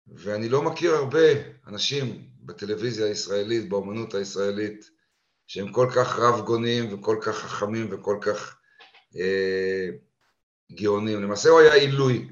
ואני 0.06 0.48
לא 0.48 0.62
מכיר 0.62 0.94
הרבה 0.94 1.28
אנשים 1.66 2.28
בטלוויזיה 2.40 3.06
הישראלית, 3.06 3.68
באומנות 3.68 4.14
הישראלית, 4.14 4.90
שהם 5.46 5.72
כל 5.72 5.88
כך 5.96 6.18
רב 6.18 6.46
גוניים 6.46 6.94
וכל 6.94 7.18
כך 7.22 7.36
חכמים 7.38 7.88
וכל 7.90 8.18
כך 8.20 8.58
אה, 9.16 9.88
גאונים. 10.72 11.22
למעשה 11.22 11.48
הוא 11.48 11.60
היה 11.60 11.74
עילוי, 11.74 12.28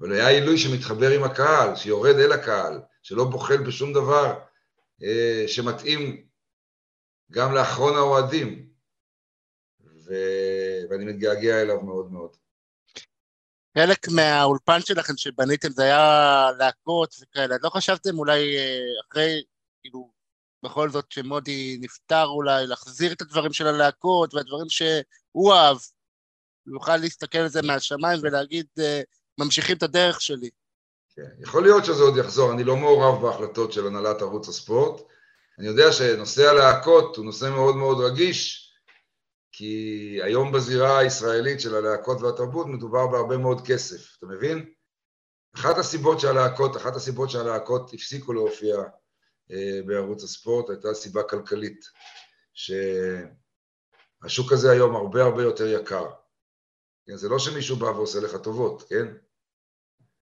אבל 0.00 0.12
היה 0.12 0.28
עילוי 0.28 0.58
שמתחבר 0.58 1.10
עם 1.10 1.24
הקהל, 1.24 1.76
שיורד 1.76 2.16
אל 2.16 2.32
הקהל, 2.32 2.80
שלא 3.02 3.24
בוחל 3.24 3.56
בשום 3.56 3.92
דבר 3.92 4.38
אה, 5.02 5.44
שמתאים 5.46 6.26
גם 7.30 7.54
לאחרון 7.54 7.96
האוהדים, 7.96 8.68
ו... 9.80 10.14
ואני 10.92 11.04
מתגעגע 11.04 11.62
אליו 11.62 11.80
מאוד 11.80 12.12
מאוד. 12.12 12.36
חלק 13.78 14.08
מהאולפן 14.08 14.80
שלכם 14.80 15.16
שבניתם 15.16 15.70
זה 15.70 15.82
היה 15.82 16.48
להקות 16.58 17.14
וכאלה, 17.22 17.56
לא 17.62 17.70
חשבתם 17.70 18.18
אולי 18.18 18.56
אה, 18.56 18.80
אחרי, 19.08 19.42
כאילו, 19.82 20.10
בכל 20.64 20.90
זאת 20.90 21.12
שמודי 21.12 21.78
נפטר 21.80 22.26
אולי, 22.26 22.66
להחזיר 22.66 23.12
את 23.12 23.22
הדברים 23.22 23.52
של 23.52 23.66
הלהקות 23.66 24.34
והדברים 24.34 24.68
שהוא 24.68 25.54
אהב, 25.54 25.76
יוכל 26.66 26.96
להסתכל 26.96 27.38
על 27.38 27.48
זה 27.48 27.62
מהשמיים 27.62 28.20
ולהגיד, 28.22 28.66
אה, 28.78 29.00
ממשיכים 29.38 29.76
את 29.76 29.82
הדרך 29.82 30.20
שלי. 30.20 30.50
כן, 31.16 31.28
יכול 31.38 31.62
להיות 31.62 31.84
שזה 31.84 32.02
עוד 32.02 32.16
יחזור, 32.16 32.52
אני 32.52 32.64
לא 32.64 32.76
מעורב 32.76 33.22
בהחלטות 33.22 33.72
של 33.72 33.86
הנהלת 33.86 34.22
ערוץ 34.22 34.48
הספורט. 34.48 35.02
אני 35.58 35.66
יודע 35.66 35.92
שנושא 35.92 36.50
הלהקות 36.50 37.16
הוא 37.16 37.24
נושא 37.24 37.50
מאוד 37.50 37.76
מאוד 37.76 38.00
רגיש, 38.00 38.71
כי 39.52 40.18
היום 40.22 40.52
בזירה 40.52 40.98
הישראלית 40.98 41.60
של 41.60 41.74
הלהקות 41.74 42.20
והתרבות 42.20 42.66
מדובר 42.66 43.06
בהרבה 43.06 43.36
מאוד 43.36 43.66
כסף, 43.66 44.16
אתה 44.18 44.26
מבין? 44.26 44.72
אחת 45.54 45.78
הסיבות 45.78 46.20
שהלהקות, 46.20 46.76
אחת 46.76 46.96
הסיבות 46.96 47.30
שהלהקות 47.30 47.92
הפסיקו 47.94 48.32
להופיע 48.32 48.76
אה, 49.50 49.80
בערוץ 49.86 50.24
הספורט 50.24 50.70
הייתה 50.70 50.94
סיבה 50.94 51.22
כלכלית, 51.22 51.84
שהשוק 54.24 54.52
הזה 54.52 54.70
היום 54.70 54.96
הרבה 54.96 55.22
הרבה 55.22 55.42
יותר 55.42 55.66
יקר. 55.66 56.10
כן, 57.06 57.16
זה 57.16 57.28
לא 57.28 57.38
שמישהו 57.38 57.76
בא 57.76 57.86
ועושה 57.86 58.20
לך 58.20 58.36
טובות, 58.36 58.82
כן? 58.88 59.06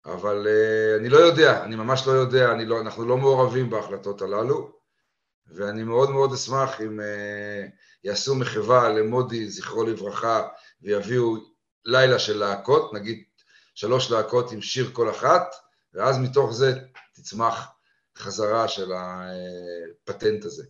אבל 0.05 0.47
uh, 0.47 0.99
אני 0.99 1.10
לא 1.10 1.17
יודע, 1.17 1.63
אני 1.63 1.75
ממש 1.75 2.07
לא 2.07 2.12
יודע, 2.12 2.53
לא, 2.53 2.81
אנחנו 2.81 3.05
לא 3.05 3.17
מעורבים 3.17 3.69
בהחלטות 3.69 4.21
הללו, 4.21 4.71
ואני 5.47 5.84
מאוד 5.84 6.10
מאוד 6.10 6.34
אשמח 6.34 6.81
אם 6.81 6.99
uh, 6.99 7.71
יעשו 8.03 8.35
מחווה 8.35 8.89
למודי, 8.89 9.49
זכרו 9.49 9.83
לברכה, 9.83 10.47
ויביאו 10.81 11.35
לילה 11.85 12.19
של 12.19 12.37
להקות, 12.37 12.93
נגיד 12.93 13.23
שלוש 13.75 14.11
להקות 14.11 14.51
עם 14.51 14.61
שיר 14.61 14.91
כל 14.93 15.09
אחת, 15.09 15.55
ואז 15.93 16.19
מתוך 16.19 16.51
זה 16.51 16.71
תצמח 17.13 17.77
חזרה 18.17 18.67
של 18.67 18.91
הפטנט 18.93 20.45
הזה. 20.45 20.63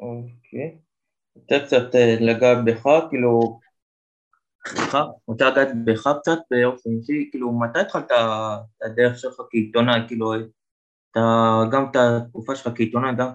אוקיי. 0.00 0.78
יותר 1.36 1.66
קצת 1.66 1.94
אה, 1.94 2.16
לגעת 2.20 2.58
בך, 2.64 2.82
כאילו, 3.10 3.60
סליחה, 4.68 5.04
רוצה 5.26 5.50
לגעת 5.50 5.68
בך 5.84 6.08
קצת 6.20 6.38
באופן 6.50 6.90
אישי, 6.90 7.28
כאילו 7.30 7.58
מתי 7.60 7.78
התחלת 7.78 8.04
את 8.04 8.82
הדרך 8.82 9.18
שלך 9.18 9.34
כעיתונאי, 9.50 10.00
כאילו 10.06 10.32
אתה, 11.10 11.20
גם 11.72 11.86
את 11.90 11.96
התקופה 11.96 12.56
שלך 12.56 12.76
כעיתונאי, 12.76 13.10
גם 13.18 13.28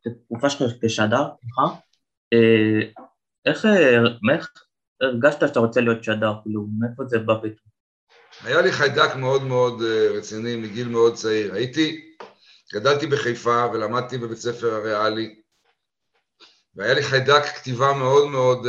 את 0.00 0.06
התקופה 0.06 0.50
שלך 0.50 0.72
כשדר, 0.84 1.28
סליחה, 1.40 1.80
איך, 3.46 3.66
איך 4.34 4.48
הרגשת 5.00 5.40
שאתה 5.48 5.60
רוצה 5.60 5.80
להיות 5.80 6.04
שדר, 6.04 6.32
כאילו 6.42 6.66
מאיפה 6.78 7.04
זה 7.06 7.18
בא 7.18 7.34
פתאום? 7.38 7.68
היה 8.44 8.62
לי 8.62 8.72
חיידק 8.72 9.16
מאוד 9.16 9.42
מאוד 9.42 9.82
אה, 9.82 10.08
רציני 10.18 10.56
מגיל 10.56 10.88
מאוד 10.88 11.14
צעיר. 11.14 11.54
הייתי, 11.54 12.14
גדלתי 12.74 13.06
בחיפה 13.06 13.66
ולמדתי 13.72 14.18
בבית 14.18 14.38
ספר 14.38 14.74
הריאלי, 14.74 15.40
והיה 16.74 16.94
לי 16.94 17.02
חיידק 17.02 17.42
כתיבה 17.44 17.92
מאוד 17.92 18.28
מאוד 18.28 18.66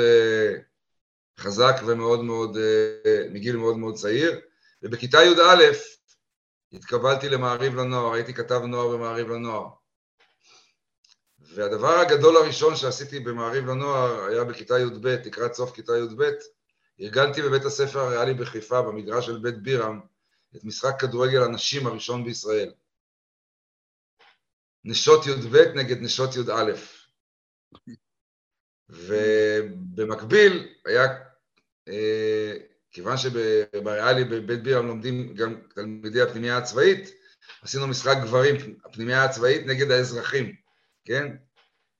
חזק 1.40 1.76
ומאוד 1.86 2.24
מאוד, 2.24 2.58
אה, 2.58 3.26
מגיל 3.32 3.56
מאוד 3.56 3.78
מאוד 3.78 3.96
צעיר, 3.96 4.40
ובכיתה 4.84 5.18
י"א 5.24 5.64
התקבלתי 6.74 7.30
למעריב 7.30 7.76
לנוער, 7.76 8.14
הייתי 8.14 8.34
כתב 8.34 8.62
נוער 8.68 8.98
במעריב 8.98 9.30
לנוער. 9.30 9.68
והדבר 11.54 12.00
הגדול 12.00 12.38
הראשון 12.38 12.76
שעשיתי 12.76 13.20
במעריב 13.20 13.66
לנוער 13.66 14.24
היה 14.24 14.44
בכיתה 14.44 14.80
י"ב, 14.80 15.08
לקראת 15.08 15.54
סוף 15.54 15.76
כיתה 15.76 15.98
י"ב, 15.98 16.24
ארגנתי 17.02 17.42
בבית 17.42 17.66
הספר 17.66 18.00
הריאלי 18.00 18.34
בחיפה, 18.34 18.82
במגרש 18.82 19.26
של 19.26 19.38
בית 19.38 19.58
בירם, 19.64 20.00
את 20.56 20.64
משחק 20.64 21.00
כדורגל 21.00 21.44
הנשים 21.44 21.88
הראשון 21.88 22.24
בישראל. 22.24 22.72
נשות 24.86 25.26
י"ב 25.26 25.56
נגד 25.56 26.02
נשות 26.02 26.36
י"א. 26.36 26.72
ובמקביל 28.90 30.74
היה, 30.86 31.04
אה, 31.88 32.54
כיוון 32.92 33.18
שבריאלי 33.18 34.24
בבית 34.24 34.64
בירם 34.64 34.88
לומדים 34.88 35.34
גם 35.34 35.56
תלמידי 35.76 36.22
הפנימייה 36.22 36.58
הצבאית, 36.58 37.10
עשינו 37.62 37.88
משחק 37.88 38.18
גברים, 38.24 38.56
הפנימייה 38.86 39.24
הצבאית 39.24 39.66
נגד 39.66 39.92
האזרחים, 39.92 40.56
כן? 41.06 41.36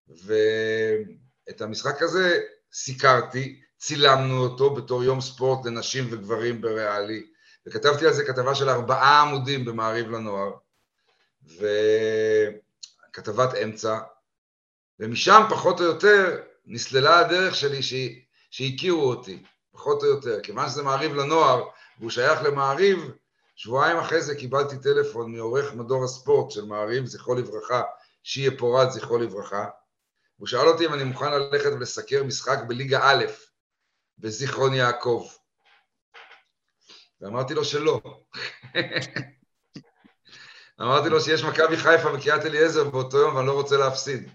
ואת 0.08 1.62
המשחק 1.62 2.02
הזה 2.02 2.40
סיקרתי, 2.74 3.62
צילמנו 3.78 4.44
אותו 4.44 4.76
בתור 4.76 5.04
יום 5.04 5.22
ספורט 5.22 5.66
לנשים 5.66 6.08
וגברים 6.12 6.62
בריאלי, 6.62 7.28
וכתבתי 7.68 8.06
על 8.08 8.14
זה 8.14 8.26
כתבה 8.26 8.56
של 8.56 8.70
ארבעה 8.70 9.22
עמודים 9.22 9.66
במעריב 9.66 10.10
לנוער, 10.10 10.52
וכתבת 13.10 13.54
אמצע, 13.64 14.00
ומשם 15.00 15.42
פחות 15.50 15.80
או 15.80 15.86
יותר 15.86 16.42
נסללה 16.66 17.20
הדרך 17.20 17.56
שלי 17.56 17.80
שהכירו 18.52 19.04
אותי, 19.04 19.44
פחות 19.72 20.04
או 20.04 20.08
יותר. 20.08 20.40
כיוון 20.42 20.70
שזה 20.70 20.84
מעריב 20.84 21.14
לנוער 21.14 21.64
והוא 22.00 22.12
שייך 22.12 22.44
למעריב, 22.44 23.12
שבועיים 23.56 23.98
אחרי 23.98 24.22
זה 24.22 24.36
קיבלתי 24.36 24.78
טלפון 24.78 25.32
מעורך 25.32 25.74
מדור 25.74 26.04
הספורט 26.04 26.52
של 26.52 26.66
מעריב, 26.66 27.06
זכרו 27.06 27.36
לברכה, 27.36 27.82
שיהיה 28.30 28.52
פורת, 28.58 28.92
זכרו 28.92 29.18
לברכה. 29.18 29.66
הוא 30.38 30.48
שאל 30.48 30.68
אותי 30.68 30.86
אם 30.86 30.94
אני 30.94 31.04
מוכן 31.04 31.32
ללכת 31.32 31.70
ולסקר 31.74 32.24
משחק 32.24 32.58
בליגה 32.68 33.00
א', 33.04 33.26
בזיכרון 34.18 34.74
יעקב. 34.74 35.28
ואמרתי 37.22 37.54
לו 37.54 37.66
שלא. 37.66 38.02
אמרתי 40.82 41.10
לו 41.10 41.22
שיש 41.22 41.44
מכבי 41.44 41.78
חיפה 41.78 42.14
וקריית 42.14 42.46
אליעזר 42.46 42.84
באותו 42.84 43.18
יום 43.18 43.36
ואני 43.36 43.48
לא 43.48 43.54
רוצה 43.54 43.78
להפסיד. 43.78 44.32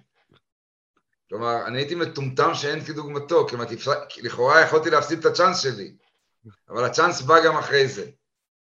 כלומר, 1.29 1.67
אני 1.67 1.79
הייתי 1.79 1.95
מטומטם 1.95 2.55
שאין 2.55 2.85
כדוגמתו, 2.85 3.49
כלומר, 3.49 3.65
לכאורה 4.23 4.61
יכולתי 4.61 4.91
להפסיד 4.91 5.19
את 5.19 5.25
הצ'אנס 5.25 5.63
שלי, 5.63 5.97
אבל 6.69 6.85
הצ'אנס 6.85 7.21
בא 7.21 7.45
גם 7.45 7.57
אחרי 7.57 7.89
זה. 7.89 8.11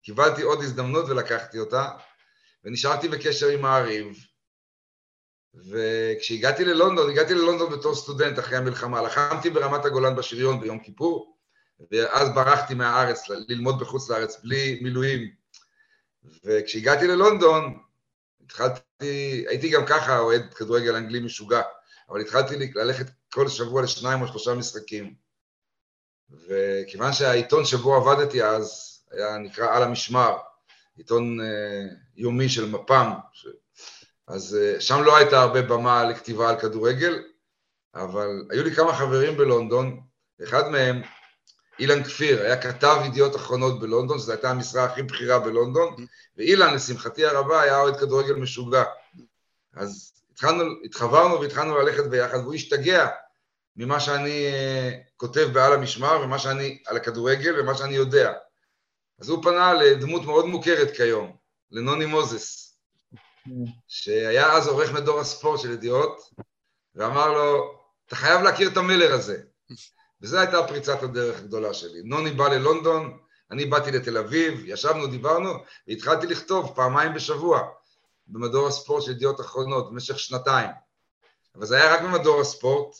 קיבלתי 0.03 0.42
עוד 0.42 0.62
הזדמנות 0.62 1.05
ולקחתי 1.09 1.59
אותה, 1.59 1.90
ונשארתי 2.64 3.09
בקשר 3.09 3.49
עם 3.49 3.62
מעריב, 3.62 4.34
וכשהגעתי 5.55 6.64
ללונדון, 6.64 7.11
הגעתי 7.11 7.35
ללונדון 7.35 7.73
בתור 7.73 7.95
סטודנט 7.95 8.38
אחרי 8.38 8.57
המלחמה, 8.57 9.03
לחמתי 9.03 9.51
ברמת 9.51 9.85
הגולן 9.85 10.17
בשריון 10.17 10.61
ביום 10.61 10.79
כיפור, 10.79 11.37
ואז 11.90 12.29
ברחתי 12.35 12.75
מהארץ 12.75 13.29
ללמוד 13.29 13.81
בחוץ 13.81 14.11
לארץ 14.11 14.40
בלי 14.43 14.81
מילואים. 14.83 15.31
וכשהגעתי 16.45 17.07
ללונדון, 17.07 17.79
התחלתי, 18.45 19.45
הייתי 19.49 19.71
גם 19.71 19.87
ככה 19.87 20.19
אוהד 20.19 20.55
כדורגל 20.55 20.97
אנגלי 20.97 21.21
משוגע, 21.21 21.62
אבל 22.09 22.21
התחלתי 22.21 22.55
ללכת 22.75 23.07
כל 23.33 23.49
שבוע 23.49 23.83
לשניים 23.83 24.23
או 24.23 24.29
שלושה 24.29 24.55
משחקים. 24.55 25.14
וכיוון 26.31 27.12
שהעיתון 27.12 27.64
שבו 27.64 27.95
עבדתי 27.95 28.45
אז 28.45 28.95
היה 29.11 29.38
נקרא 29.38 29.77
על 29.77 29.83
המשמר, 29.83 30.37
עיתון 30.97 31.40
uh, 31.40 31.45
יומי 32.17 32.49
של 32.49 32.71
מפ"ם. 32.71 33.12
אז 34.29 34.59
uh, 34.61 34.81
שם 34.81 35.03
לא 35.03 35.17
הייתה 35.17 35.43
הרבה 35.43 35.63
במה 35.63 36.05
לכתיבה 36.05 36.51
על 36.51 36.61
כדורגל, 36.61 37.23
אבל 37.95 38.29
היו 38.51 38.65
לי 38.65 38.75
כמה 38.75 38.95
חברים 38.95 39.37
בלונדון, 39.37 40.01
אחד 40.43 40.69
מהם, 40.69 41.03
אילן 41.79 42.05
כפיר, 42.05 42.43
היה 42.43 42.63
כתב 42.63 42.97
ידיעות 43.07 43.37
אחרונות 43.37 43.81
בלונדון, 43.81 44.19
שזו 44.19 44.33
הייתה 44.33 44.51
המשרה 44.51 44.85
הכי 44.85 45.03
בכירה 45.03 45.39
בלונדון, 45.39 45.95
ואילן, 46.37 46.75
לשמחתי 46.75 47.25
הרבה, 47.25 47.61
היה 47.61 47.81
אוהד 47.81 47.97
כדורגל 47.97 48.35
משוגע. 48.35 48.85
אז 49.75 50.13
התחלנו, 50.33 50.65
התחברנו 50.85 51.41
והתחלנו 51.41 51.79
ללכת 51.79 52.07
ביחד, 52.07 52.39
והוא 52.39 52.55
השתגע 52.55 53.09
ממה 53.77 54.01
שאני 54.01 54.49
uh, 54.49 54.95
כותב 55.17 55.49
בעל 55.53 55.73
המשמר, 55.73 56.21
ומה 56.23 56.39
שאני, 56.39 56.83
על 56.87 56.97
הכדורגל, 56.97 57.61
ומה 57.61 57.75
שאני 57.75 57.95
יודע. 57.95 58.33
אז 59.21 59.29
הוא 59.29 59.43
פנה 59.43 59.75
לדמות 59.75 60.25
מאוד 60.25 60.47
מוכרת 60.47 60.97
כיום, 60.97 61.37
לנוני 61.71 62.07
מוזס, 62.07 62.63
שהיה 63.89 64.53
אז 64.53 64.69
עורך 64.69 64.93
מדור 64.93 65.21
הספורט 65.21 65.61
של 65.61 65.71
ידיעות, 65.71 66.31
ואמר 66.95 67.33
לו, 67.33 67.79
אתה 68.07 68.17
חייב 68.17 68.43
להכיר 68.43 68.69
את 68.69 68.77
המלר 68.77 69.15
הזה. 69.15 69.43
וזו 70.21 70.39
הייתה 70.39 70.67
פריצת 70.69 71.03
הדרך 71.03 71.39
הגדולה 71.39 71.75
שלי. 71.75 72.03
נוני 72.03 72.31
בא 72.31 72.49
ללונדון, 72.49 73.19
אני 73.51 73.65
באתי 73.65 73.91
לתל 73.91 74.19
אביב, 74.19 74.63
ישבנו, 74.65 75.07
דיברנו, 75.07 75.51
והתחלתי 75.89 76.27
לכתוב 76.27 76.73
פעמיים 76.75 77.15
בשבוע 77.15 77.61
במדור 78.27 78.69
הספורט 78.69 79.03
של 79.03 79.11
ידיעות 79.11 79.41
אחרונות 79.41 79.91
במשך 79.91 80.19
שנתיים. 80.19 80.71
אבל 81.55 81.67
זה 81.67 81.77
היה 81.77 81.95
רק 81.95 82.03
במדור 82.03 82.41
הספורט. 82.41 82.97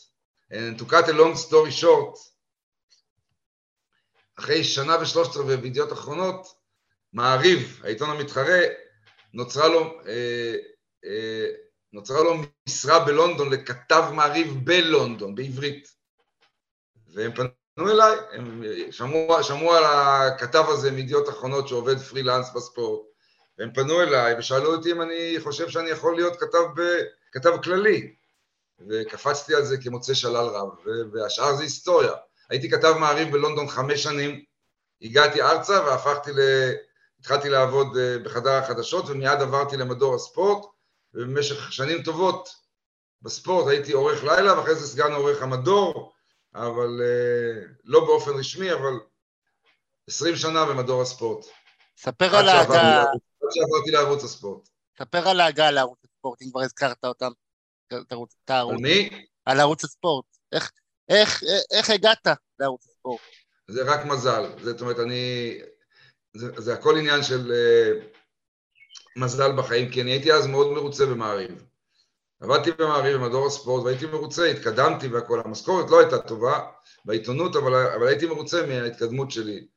And 0.51 0.79
to 0.79 0.85
cut 0.85 1.07
a 1.07 1.13
long 1.13 1.35
story 1.35 1.81
short, 1.81 2.19
אחרי 4.39 4.63
שנה 4.63 5.01
ושלושת 5.01 5.35
רבעי 5.35 5.57
בידיעות 5.57 5.93
אחרונות, 5.93 6.47
מעריב, 7.13 7.81
העיתון 7.83 8.09
המתחרה, 8.09 8.59
נוצרה 9.35 9.67
לו, 9.67 10.01
אה, 10.07 10.55
אה, 11.05 11.47
נוצרה 11.93 12.23
לו 12.23 12.35
משרה 12.67 13.05
בלונדון 13.05 13.53
לכתב 13.53 14.03
מעריב 14.13 14.53
בלונדון, 14.63 15.35
בעברית. 15.35 15.87
והם 17.13 17.31
פנו 17.33 17.91
אליי, 17.91 18.17
הם 18.31 18.63
שמעו, 18.91 19.43
שמעו 19.43 19.73
על 19.73 19.83
הכתב 19.85 20.63
הזה 20.67 20.91
מידיעות 20.91 21.29
אחרונות 21.29 21.67
שעובד 21.67 21.97
פרילנס 21.97 22.53
בספורט, 22.55 23.01
והם 23.57 23.73
פנו 23.73 24.01
אליי 24.01 24.35
ושאלו 24.39 24.75
אותי 24.75 24.91
אם 24.91 25.01
אני 25.01 25.35
חושב 25.39 25.69
שאני 25.69 25.89
יכול 25.89 26.15
להיות 26.15 26.39
כתב, 26.39 26.63
ב, 26.75 26.81
כתב 27.31 27.51
כללי. 27.63 28.15
וקפצתי 28.89 29.55
על 29.55 29.65
זה 29.65 29.77
כמוצא 29.77 30.13
שלל 30.13 30.45
רב, 30.45 30.69
והשאר 31.13 31.55
זה 31.55 31.63
היסטוריה. 31.63 32.13
הייתי 32.49 32.69
כתב 32.69 32.93
מעריב 32.99 33.31
בלונדון 33.31 33.67
חמש 33.67 34.03
שנים, 34.03 34.43
הגעתי 35.01 35.41
ארצה 35.41 35.83
והפכתי. 35.85 36.31
התחלתי 37.25 37.49
לעבוד 37.49 37.97
אה, 37.97 38.17
בחדר 38.23 38.51
החדשות 38.51 39.05
ומיד 39.09 39.41
עברתי 39.41 39.77
למדור 39.77 40.15
הספורט, 40.15 40.65
ובמשך 41.13 41.71
שנים 41.71 42.03
טובות 42.03 42.49
בספורט 43.21 43.67
הייתי 43.67 43.91
עורך 43.91 44.23
לילה 44.23 44.57
ואחרי 44.57 44.75
זה 44.75 44.87
סגן 44.87 45.13
עורך 45.13 45.41
המדור, 45.41 46.13
אבל 46.55 47.01
אה, 47.01 47.67
לא 47.83 47.99
באופן 48.05 48.31
רשמי, 48.31 48.73
אבל 48.73 48.99
עשרים 50.09 50.35
שנה 50.35 50.65
במדור 50.65 51.01
הספורט. 51.01 51.45
ספר 51.97 52.35
על 52.35 52.49
ההגעה... 52.49 53.01
עד 53.01 53.51
שעברתי 53.51 53.91
לערוץ 53.91 54.23
הספורט. 54.23 54.69
ספר 54.99 55.27
על 55.27 55.39
ההגעה 55.39 55.71
לערוץ 55.71 55.99
הספורט, 56.03 56.41
אם 56.41 56.49
כבר 56.51 56.61
הזכרת 56.61 57.05
אותם. 57.05 57.31
על 58.49 58.75
מי? 58.81 59.25
על 59.45 59.59
ערוץ 59.59 59.83
הספורט. 59.83 60.25
איך, 60.51 60.71
איך, 61.09 61.43
איך 61.71 61.89
הגעת 61.89 62.27
לערוץ 62.59 62.87
הספורט? 62.87 63.21
זה 63.67 63.83
רק 63.83 64.05
מזל. 64.05 64.51
זאת 64.63 64.81
אומרת, 64.81 64.99
אני... 64.99 65.53
זה, 66.35 66.51
זה 66.57 66.73
הכל 66.73 66.97
עניין 66.97 67.23
של 67.23 67.51
uh, 67.51 67.55
מזל 69.15 69.57
בחיים, 69.57 69.91
כי 69.91 70.01
אני 70.01 70.11
הייתי 70.11 70.33
אז 70.33 70.47
מאוד 70.47 70.71
מרוצה 70.71 71.05
במעריב. 71.05 71.65
עבדתי 72.39 72.71
במעריב 72.71 73.17
במדור 73.17 73.47
הספורט 73.47 73.83
והייתי 73.83 74.05
מרוצה, 74.05 74.45
התקדמתי 74.45 75.07
והכל. 75.07 75.41
המשכורת 75.45 75.89
לא 75.89 75.99
הייתה 75.99 76.19
טובה 76.19 76.71
בעיתונות, 77.05 77.55
אבל, 77.55 77.75
אבל 77.75 78.07
הייתי 78.07 78.25
מרוצה 78.25 78.65
מההתקדמות 78.65 79.31
שלי. 79.31 79.67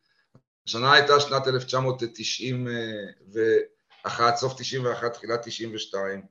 השנה 0.67 0.93
הייתה 0.93 1.21
שנת 1.21 1.49
1991, 1.49 4.37
סוף 4.37 4.61
91, 4.61 5.13
תחילת 5.13 5.41
92, 5.43 6.23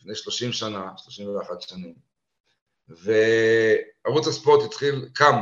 לפני 0.00 0.14
30 0.14 0.52
שנה, 0.52 0.90
31 0.96 1.62
שנים. 1.62 1.94
וערוץ 2.88 4.26
הספורט 4.26 4.64
התחיל, 4.64 5.08
קם, 5.14 5.36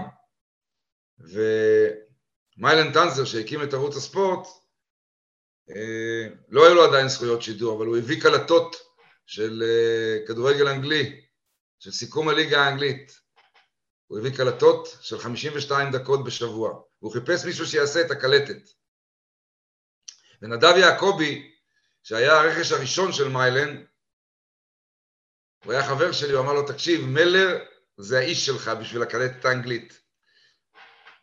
ומיילן 2.58 2.92
טנזר 2.92 3.24
שהקים 3.24 3.62
את 3.62 3.74
ערוץ 3.74 3.96
הספורט, 3.96 4.46
אה, 5.70 6.28
לא 6.48 6.66
היו 6.66 6.74
לו 6.74 6.84
עדיין 6.84 7.08
זכויות 7.08 7.42
שידור, 7.42 7.78
אבל 7.78 7.86
הוא 7.86 7.96
הביא 7.96 8.22
קלטות 8.22 8.76
של 9.26 9.62
אה, 9.62 10.26
כדורגל 10.26 10.68
אנגלי, 10.68 11.26
של 11.78 11.90
סיכום 11.90 12.28
הליגה 12.28 12.60
האנגלית. 12.60 13.12
הוא 14.06 14.18
הביא 14.18 14.36
קלטות 14.36 14.98
של 15.00 15.18
52 15.18 15.92
דקות 15.92 16.24
בשבוע, 16.24 16.82
והוא 17.02 17.12
חיפש 17.12 17.44
מישהו 17.44 17.66
שיעשה 17.66 18.00
את 18.00 18.10
הקלטת. 18.10 18.68
ונדב 20.42 20.74
יעקבי, 20.76 21.52
שהיה 22.02 22.40
הרכש 22.40 22.72
הראשון 22.72 23.12
של 23.12 23.28
מיילן, 23.28 23.84
הוא 25.64 25.72
היה 25.72 25.88
חבר 25.88 26.12
שלי, 26.12 26.32
הוא 26.32 26.40
אמר 26.40 26.52
לו, 26.52 26.66
תקשיב, 26.66 27.00
מלר 27.00 27.64
זה 27.96 28.18
האיש 28.18 28.46
שלך 28.46 28.70
בשביל 28.80 29.02
לקלט 29.02 29.30
את 29.40 29.44
האנגלית. 29.44 30.07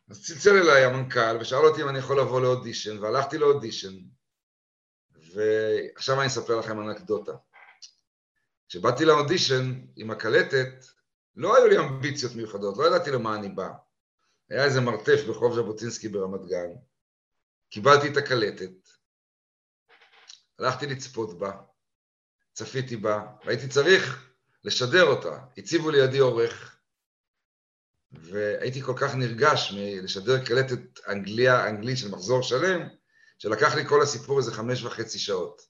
אז 0.10 0.26
צלצל 0.26 0.58
אליי 0.58 0.86
המנכ"ל 0.86 1.38
ושאל 1.42 1.66
אותי 1.66 1.84
אם 1.84 1.90
אני 1.90 2.00
יכול 2.00 2.20
לבוא 2.20 2.42
לאודישן, 2.42 3.00
והלכתי 3.00 3.38
לאודישן, 3.38 3.94
ועכשיו 5.12 6.20
אני 6.20 6.28
אספר 6.28 6.60
לכם 6.60 6.90
אנקדוטה. 6.90 7.32
כשבאתי 8.70 9.06
לאודישן 9.06 9.86
עם 9.96 10.12
הקלטת, 10.12 10.86
לא 11.36 11.58
היו 11.58 11.68
לי 11.68 11.78
אמביציות 11.78 12.36
מיוחדות, 12.36 12.78
לא 12.78 12.88
ידעתי 12.88 13.12
למה 13.12 13.36
אני 13.36 13.50
בא. 13.50 13.70
היה 14.50 14.64
איזה 14.64 14.82
מרתף 14.82 15.24
ברחוב 15.28 15.56
ז'בוטינסקי 15.56 16.10
ברמת 16.10 16.46
גן. 16.46 16.70
קיבלתי 17.70 18.12
את 18.12 18.18
הקלטת, 18.18 18.90
הלכתי 20.60 20.88
לצפות 20.88 21.40
בה, 21.40 21.52
צפיתי 22.54 22.98
בה, 22.98 23.26
והייתי 23.46 23.68
צריך 23.68 24.32
לשדר 24.64 25.04
אותה. 25.04 25.40
הציבו 25.58 25.90
לידי 25.90 26.20
עורך, 26.20 26.75
והייתי 28.22 28.82
כל 28.82 28.94
כך 28.98 29.16
נרגש 29.16 29.74
מלשדר 29.76 30.46
קלטת 30.46 31.00
אנגליה, 31.08 31.70
אנגלית 31.70 31.98
של 31.98 32.10
מחזור 32.10 32.44
שלם, 32.44 32.88
שלקח 33.38 33.76
לי 33.76 33.86
כל 33.86 34.02
הסיפור 34.02 34.38
איזה 34.38 34.52
חמש 34.52 34.84
וחצי 34.84 35.20
שעות. 35.20 35.62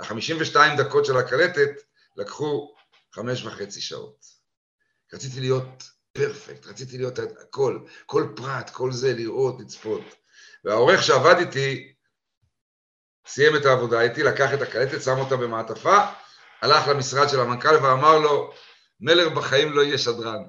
החמישים 0.00 0.36
ושתיים 0.40 0.78
דקות 0.78 1.04
של 1.04 1.16
הקלטת 1.16 1.70
לקחו 2.16 2.74
חמש 3.12 3.44
וחצי 3.44 3.80
שעות. 3.80 4.24
רציתי 5.12 5.40
להיות 5.40 5.90
פרפקט, 6.12 6.66
רציתי 6.66 6.98
להיות 6.98 7.18
הכל, 7.18 7.78
כל 8.06 8.32
פרט, 8.36 8.70
כל 8.70 8.92
זה, 8.92 9.14
לראות, 9.14 9.60
לצפות. 9.60 10.02
והעורך 10.64 11.02
שעבד 11.02 11.34
איתי, 11.38 11.92
סיים 13.26 13.56
את 13.56 13.64
העבודה 13.64 14.00
איתי, 14.00 14.22
לקח 14.22 14.54
את 14.54 14.62
הקלטת, 14.62 15.02
שם 15.02 15.18
אותה 15.18 15.36
במעטפה, 15.36 15.98
הלך 16.62 16.88
למשרד 16.88 17.28
של 17.28 17.40
המנכ"ל 17.40 17.76
ואמר 17.76 18.18
לו, 18.18 18.52
מלר 19.00 19.28
בחיים 19.28 19.72
לא 19.72 19.80
יהיה 19.80 19.98
שדרן. 19.98 20.42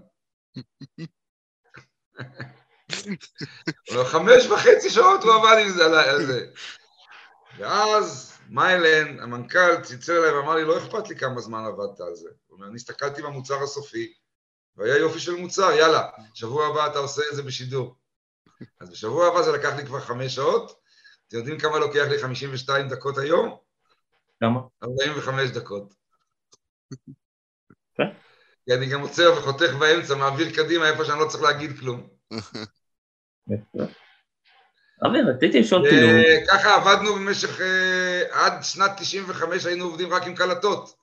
חמש 4.05 4.45
וחצי 4.45 4.89
שעות 4.89 5.23
הוא 5.23 5.33
עבד 5.33 5.57
עם 5.61 5.69
זה 5.69 5.85
על 6.11 6.25
זה. 6.25 6.47
ואז 7.57 8.37
מיילן, 8.49 9.19
המנכ"ל, 9.19 9.81
צלצל 9.81 10.11
אליי 10.11 10.31
ואמר 10.31 10.55
לי, 10.55 10.63
לא 10.63 10.77
אכפת 10.77 11.09
לי 11.09 11.15
כמה 11.15 11.41
זמן 11.41 11.63
עבדת 11.65 11.99
על 11.99 12.15
זה. 12.15 12.29
הוא 12.47 12.55
אומר, 12.55 12.67
אני 12.67 12.75
הסתכלתי 12.75 13.21
במוצר 13.21 13.63
הסופי, 13.63 14.13
והיה 14.75 14.97
יופי 14.97 15.19
של 15.19 15.35
מוצר, 15.35 15.71
יאללה, 15.71 16.09
שבוע 16.33 16.67
הבא 16.67 16.87
אתה 16.87 16.99
עושה 16.99 17.21
את 17.31 17.35
זה 17.35 17.43
בשידור. 17.43 17.95
אז 18.79 18.89
בשבוע 18.89 19.27
הבא 19.27 19.41
זה 19.41 19.51
לקח 19.51 19.75
לי 19.75 19.85
כבר 19.85 19.99
חמש 19.99 20.35
שעות. 20.35 20.79
אתם 21.27 21.37
יודעים 21.37 21.59
כמה 21.59 21.79
לוקח 21.79 22.05
לי 22.09 22.19
52 22.19 22.89
דקות 22.89 23.17
היום? 23.17 23.57
כמה? 24.39 24.59
45 24.83 25.49
דקות. 25.49 25.93
כי 28.65 28.73
אני 28.73 28.85
גם 28.85 29.01
עוצר 29.01 29.33
וחותך 29.37 29.73
באמצע, 29.79 30.15
מעביר 30.15 30.55
קדימה 30.55 30.89
איפה 30.89 31.05
שאני 31.05 31.19
לא 31.19 31.25
צריך 31.25 31.43
להגיד 31.43 31.79
כלום. 31.79 32.07
אבי, 35.05 35.21
רציתי 35.21 35.59
לשאול 35.59 35.89
כאילו... 35.89 36.07
ככה 36.47 36.75
עבדנו 36.75 37.15
במשך, 37.15 37.61
אה, 37.61 38.21
עד 38.31 38.63
שנת 38.63 38.91
95 38.97 39.65
היינו 39.65 39.85
עובדים 39.85 40.13
רק 40.13 40.23
עם 40.23 40.35
קלטות. 40.35 40.95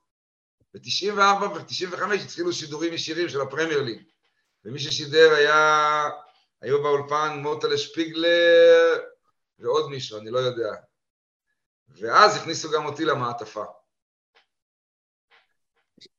ב-94 0.74 1.44
וב-95 1.44 2.14
התחילו 2.24 2.52
שידורים 2.52 2.92
ישירים 2.92 3.28
של 3.28 3.40
הפרמייר 3.40 3.82
ליג. 3.82 4.02
ומי 4.64 4.78
ששידר 4.78 5.34
היה, 5.34 6.08
היו 6.62 6.82
באולפן 6.82 7.38
מוטלה 7.42 7.78
שפיגלר 7.78 8.98
ועוד 9.58 9.90
מישהו, 9.90 10.18
אני 10.18 10.30
לא 10.30 10.38
יודע. 10.38 10.70
ואז 11.88 12.36
הכניסו 12.36 12.70
גם 12.70 12.86
אותי 12.86 13.04
למעטפה. 13.04 13.64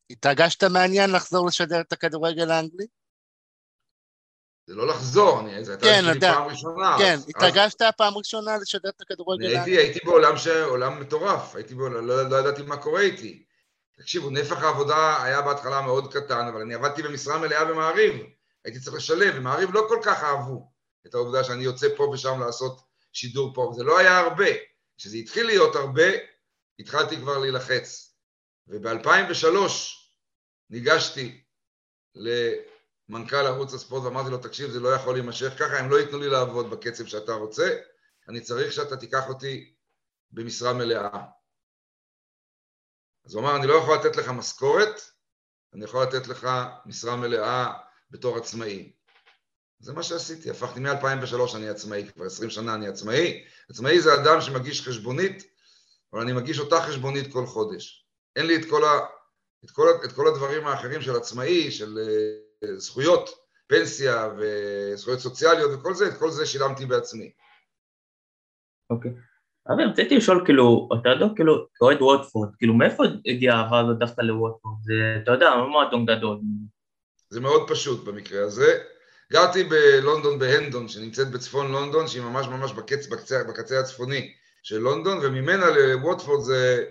התרגשת 0.10 0.64
מעניין 0.64 1.12
לחזור 1.12 1.48
לשדר 1.48 1.82
את 1.82 1.94
הכדורגל 1.94 2.52
האנגלי? 2.52 2.86
זה 4.68 4.76
לא 4.76 4.88
לחזור, 4.88 5.40
אני, 5.40 5.66
זו 5.66 5.72
הייתה 5.72 5.86
כן, 5.86 6.02
שלי 6.04 6.20
פעם 6.20 6.48
ראשונה. 6.48 6.96
כן, 7.00 7.14
אז- 7.14 7.30
התרגשת 7.30 7.82
פעם 7.98 8.18
ראשונה 8.18 8.58
לשדר 8.58 8.90
את 8.90 9.02
הכדורגל 9.02 9.46
האנגלי? 9.46 9.60
הייתי, 9.60 9.78
הייתי 9.78 10.00
בעולם 10.06 10.38
ש... 10.38 10.48
עולם 10.48 11.00
מטורף, 11.00 11.56
הייתי 11.56 11.76
בעולם, 11.76 12.08
לא, 12.08 12.30
לא 12.30 12.36
ידעתי 12.36 12.62
מה 12.62 12.78
קורה 12.78 13.02
איתי. 13.02 13.46
תקשיבו, 13.98 14.30
נפח 14.30 14.64
העבודה 14.64 15.24
היה 15.24 15.42
בהתחלה 15.42 15.82
מאוד 15.82 16.14
קטן, 16.14 16.48
אבל 16.48 16.62
אני 16.62 16.74
עבדתי 16.74 17.04
במשרה 17.04 17.38
מלאה 17.38 17.66
במעריב, 17.66 18.24
הייתי 18.66 18.80
צריך 18.80 18.96
לשלב, 18.96 19.34
ומעריב 19.38 19.74
לא 19.74 19.86
כל 19.90 20.00
כך 20.04 20.24
אהבו 20.24 20.72
את 21.08 21.14
העובדה 21.14 21.44
שאני 21.44 21.64
יוצא 21.64 21.88
פה 21.98 22.04
ושם 22.04 22.40
לעשות 22.40 22.82
שידור 23.14 23.54
פה, 23.54 23.72
זה 23.76 23.84
לא 23.84 23.98
היה 23.98 24.20
הרבה. 24.20 24.50
כשזה 24.98 25.18
התחיל 25.18 25.46
להיות 25.46 25.76
הרבה, 25.76 26.08
התחלתי 26.80 27.18
כבר 27.18 27.38
להילחץ. 27.38 28.13
וב-2003 28.68 29.48
ניגשתי 30.70 31.44
למנכ"ל 32.16 33.36
ערוץ 33.36 33.74
הספורט 33.74 34.04
ואמרתי 34.04 34.30
לו, 34.30 34.38
תקשיב, 34.38 34.70
זה 34.70 34.80
לא 34.80 34.90
יכול 34.96 35.14
להימשך 35.14 35.54
ככה, 35.60 35.80
הם 35.80 35.90
לא 35.90 36.00
ייתנו 36.00 36.20
לי 36.20 36.30
לעבוד 36.30 36.70
בקצב 36.70 37.06
שאתה 37.06 37.34
רוצה, 37.34 37.78
אני 38.30 38.42
צריך 38.42 38.72
שאתה 38.72 38.98
תיקח 38.98 39.30
אותי 39.30 39.74
במשרה 40.32 40.74
מלאה. 40.74 41.26
אז 43.26 43.36
הוא 43.36 43.44
אמר, 43.44 43.56
אני 43.56 43.68
לא 43.68 43.74
יכול 43.74 43.96
לתת 43.96 44.16
לך 44.16 44.30
משכורת, 44.30 45.02
אני 45.74 45.84
יכול 45.84 46.04
לתת 46.04 46.28
לך 46.28 46.48
משרה 46.86 47.16
מלאה 47.16 47.74
בתור 48.12 48.38
עצמאי. 48.38 48.94
זה 49.80 49.94
מה 49.94 50.04
שעשיתי, 50.04 50.50
הפכתי 50.50 50.80
מ-2003 50.80 51.56
אני 51.56 51.70
עצמאי, 51.70 52.12
כבר 52.14 52.26
20 52.26 52.50
שנה 52.50 52.74
אני 52.74 52.88
עצמאי. 52.88 53.46
עצמאי 53.70 54.02
זה 54.02 54.10
אדם 54.14 54.42
שמגיש 54.42 54.88
חשבונית, 54.88 55.44
אבל 56.14 56.22
אני 56.22 56.34
מגיש 56.34 56.60
אותה 56.60 56.82
חשבונית 56.82 57.34
כל 57.34 57.46
חודש. 57.46 58.03
אין 58.36 58.46
לי 58.46 58.56
את 58.56 58.66
כל, 58.70 58.84
ה, 58.84 59.00
את 59.66 59.72
כל, 59.72 59.88
את 60.06 60.12
כל 60.12 60.28
הדברים 60.28 60.68
האחרים 60.68 61.02
של 61.02 61.16
עצמאי, 61.16 61.72
של 61.72 61.98
אה, 61.98 62.78
זכויות, 62.78 63.30
פנסיה 63.68 64.30
וזכויות 64.38 65.20
סוציאליות 65.20 65.72
וכל 65.74 65.94
זה, 65.94 66.08
את 66.08 66.18
כל 66.18 66.30
זה 66.30 66.46
שילמתי 66.46 66.86
בעצמי. 66.86 67.32
אוקיי. 68.90 69.12
אבי, 69.74 69.84
רציתי 69.84 70.18
לשאול, 70.18 70.42
כאילו, 70.46 70.90
אתה 71.02 71.10
יודע, 71.10 71.26
כאילו, 71.36 71.68
כאוהד 71.76 72.02
ווטפורד, 72.02 72.50
כאילו, 72.58 72.74
מאיפה 72.74 73.04
הגיעה 73.26 73.60
האהבה 73.60 73.80
הזאת 73.80 73.98
דווקא 74.00 74.22
לווטפורד? 74.22 74.76
זה, 74.82 74.94
אתה 75.24 75.32
יודע, 75.32 75.56
מועדון 75.72 76.06
גדול. 76.06 76.40
זה 77.30 77.42
מאוד 77.42 77.70
פשוט 77.70 78.06
במקרה 78.06 78.44
הזה. 78.44 78.84
גרתי 79.32 79.64
בלונדון 79.64 80.40
בהנדון, 80.40 80.88
שנמצאת 80.88 81.32
בצפון 81.32 81.72
לונדון, 81.72 82.08
שהיא 82.08 82.24
ממש 82.24 82.48
ממש 82.48 82.74
בקצ, 82.74 83.08
בקצה, 83.08 83.44
בקצה 83.44 83.80
הצפוני 83.80 84.34
של 84.64 84.78
לונדון, 84.78 85.18
וממנה 85.24 85.66
לווטפורד 85.70 86.42
זה 86.42 86.86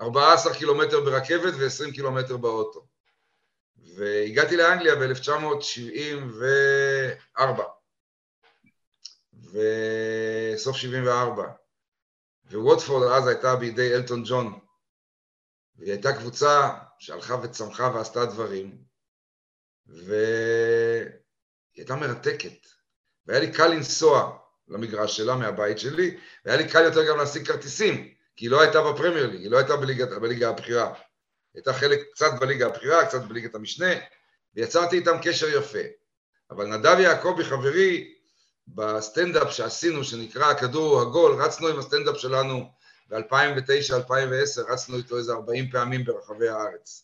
14 0.00 0.54
קילומטר 0.54 1.00
ברכבת 1.00 1.54
ו-20 1.58 1.92
קילומטר 1.94 2.36
באוטו. 2.36 2.86
והגעתי 3.94 4.56
לאנגליה 4.56 4.96
ב-1974, 4.96 7.40
וסוף 9.52 10.76
74. 10.76 11.48
וווטפורד 12.50 13.12
אז 13.12 13.26
הייתה 13.26 13.56
בידי 13.56 13.94
אלטון 13.94 14.22
ג'ון, 14.26 14.58
והיא 15.76 15.92
הייתה 15.92 16.12
קבוצה 16.12 16.70
שהלכה 16.98 17.34
וצמחה 17.42 17.90
ועשתה 17.94 18.26
דברים, 18.26 18.84
והיא 19.86 20.16
הייתה 21.76 21.96
מרתקת. 21.96 22.66
והיה 23.26 23.40
לי 23.40 23.52
קל 23.52 23.66
לנסוע 23.66 24.38
למגרש 24.68 25.16
שלה 25.16 25.36
מהבית 25.36 25.78
שלי, 25.78 26.20
והיה 26.44 26.58
לי 26.58 26.68
קל 26.72 26.84
יותר 26.84 27.08
גם 27.08 27.18
להשיג 27.18 27.46
כרטיסים, 27.46 28.14
כי 28.40 28.46
היא 28.46 28.50
לא 28.50 28.60
הייתה 28.60 28.82
בפרמייר 28.82 29.26
ליג, 29.26 29.40
היא 29.40 29.50
לא 29.50 29.58
הייתה 29.58 29.76
בליגה, 29.76 30.18
בליגה 30.18 30.48
הבכירה. 30.48 30.94
הייתה 31.54 31.72
חלק 31.72 32.00
קצת 32.12 32.30
בליגה 32.40 32.66
הבכירה, 32.66 33.06
קצת 33.06 33.22
בליגת 33.22 33.54
המשנה, 33.54 33.92
ויצרתי 34.54 34.96
איתם 34.96 35.16
קשר 35.22 35.48
יפה. 35.48 35.78
אבל 36.50 36.66
נדב 36.66 36.96
יעקבי, 36.98 37.44
חברי, 37.44 38.14
בסטנדאפ 38.68 39.52
שעשינו, 39.52 40.04
שנקרא 40.04 40.50
הכדור 40.50 41.00
הגול, 41.00 41.42
רצנו 41.42 41.68
עם 41.68 41.78
הסטנדאפ 41.78 42.16
שלנו 42.16 42.70
ב-2009-2010, 43.08 44.72
רצנו 44.72 44.96
איתו 44.96 45.18
איזה 45.18 45.32
40 45.32 45.70
פעמים 45.70 46.04
ברחבי 46.04 46.48
הארץ. 46.48 47.02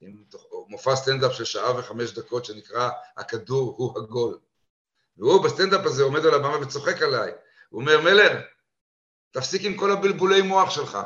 עם 0.00 0.24
מופע 0.68 0.96
סטנדאפ 0.96 1.34
של 1.34 1.44
שעה 1.44 1.78
וחמש 1.78 2.12
דקות 2.12 2.44
שנקרא 2.44 2.90
הכדור 3.16 3.74
הוא 3.76 3.98
הגול. 3.98 4.38
והוא 5.16 5.44
בסטנדאפ 5.44 5.86
הזה 5.86 6.02
עומד 6.02 6.26
על 6.26 6.34
הבמה 6.34 6.60
וצוחק 6.60 7.02
עליי. 7.02 7.32
הוא 7.68 7.80
אומר, 7.80 8.00
מלר, 8.00 8.40
תפסיק 9.30 9.64
עם 9.64 9.76
כל 9.76 9.90
הבלבולי 9.90 10.42
מוח 10.42 10.70
שלך. 10.70 10.98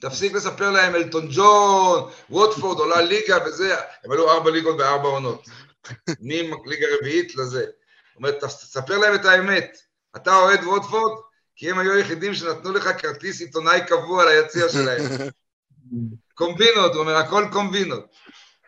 תפסיק 0.00 0.32
לספר 0.32 0.70
להם 0.70 0.94
אלטון 0.94 1.28
ג'ון, 1.30 2.10
ווטפורד 2.30 2.78
עולה 2.78 3.00
ליגה 3.00 3.38
וזה, 3.46 3.76
הם 4.04 4.12
עלו 4.12 4.30
ארבע 4.30 4.50
ליגות 4.50 4.76
בארבע 4.76 5.08
עונות. 5.08 5.44
מליגה 6.20 6.86
רביעית 6.98 7.36
לזה. 7.36 7.60
הוא 7.60 7.68
אומר, 8.16 8.30
תספר 8.30 8.98
להם 8.98 9.14
את 9.14 9.24
האמת. 9.24 9.78
אתה 10.16 10.36
אוהד 10.36 10.64
ווטפורד? 10.64 11.20
כי 11.56 11.70
הם 11.70 11.78
היו 11.78 11.92
היחידים 11.92 12.34
שנתנו 12.34 12.72
לך 12.72 12.88
כרטיס 12.98 13.40
עיתונאי 13.40 13.80
קבוע 13.86 14.24
ליציע 14.24 14.68
שלהם. 14.68 15.02
קומבינות, 16.34 16.92
הוא 16.92 17.00
אומר, 17.00 17.16
הכל 17.16 17.44
קומבינות. 17.52 18.04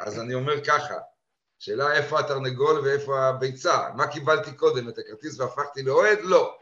אז 0.00 0.18
אני 0.18 0.34
אומר 0.34 0.64
ככה, 0.64 0.94
שאלה 1.58 1.92
איפה 1.92 2.20
התרנגול 2.20 2.80
ואיפה 2.80 3.28
הביצה, 3.28 3.88
מה 3.96 4.06
קיבלתי 4.06 4.52
קודם, 4.52 4.88
את 4.88 4.98
הכרטיס 4.98 5.40
והפכתי 5.40 5.82
לאוהד? 5.82 6.18
לא. 6.22 6.56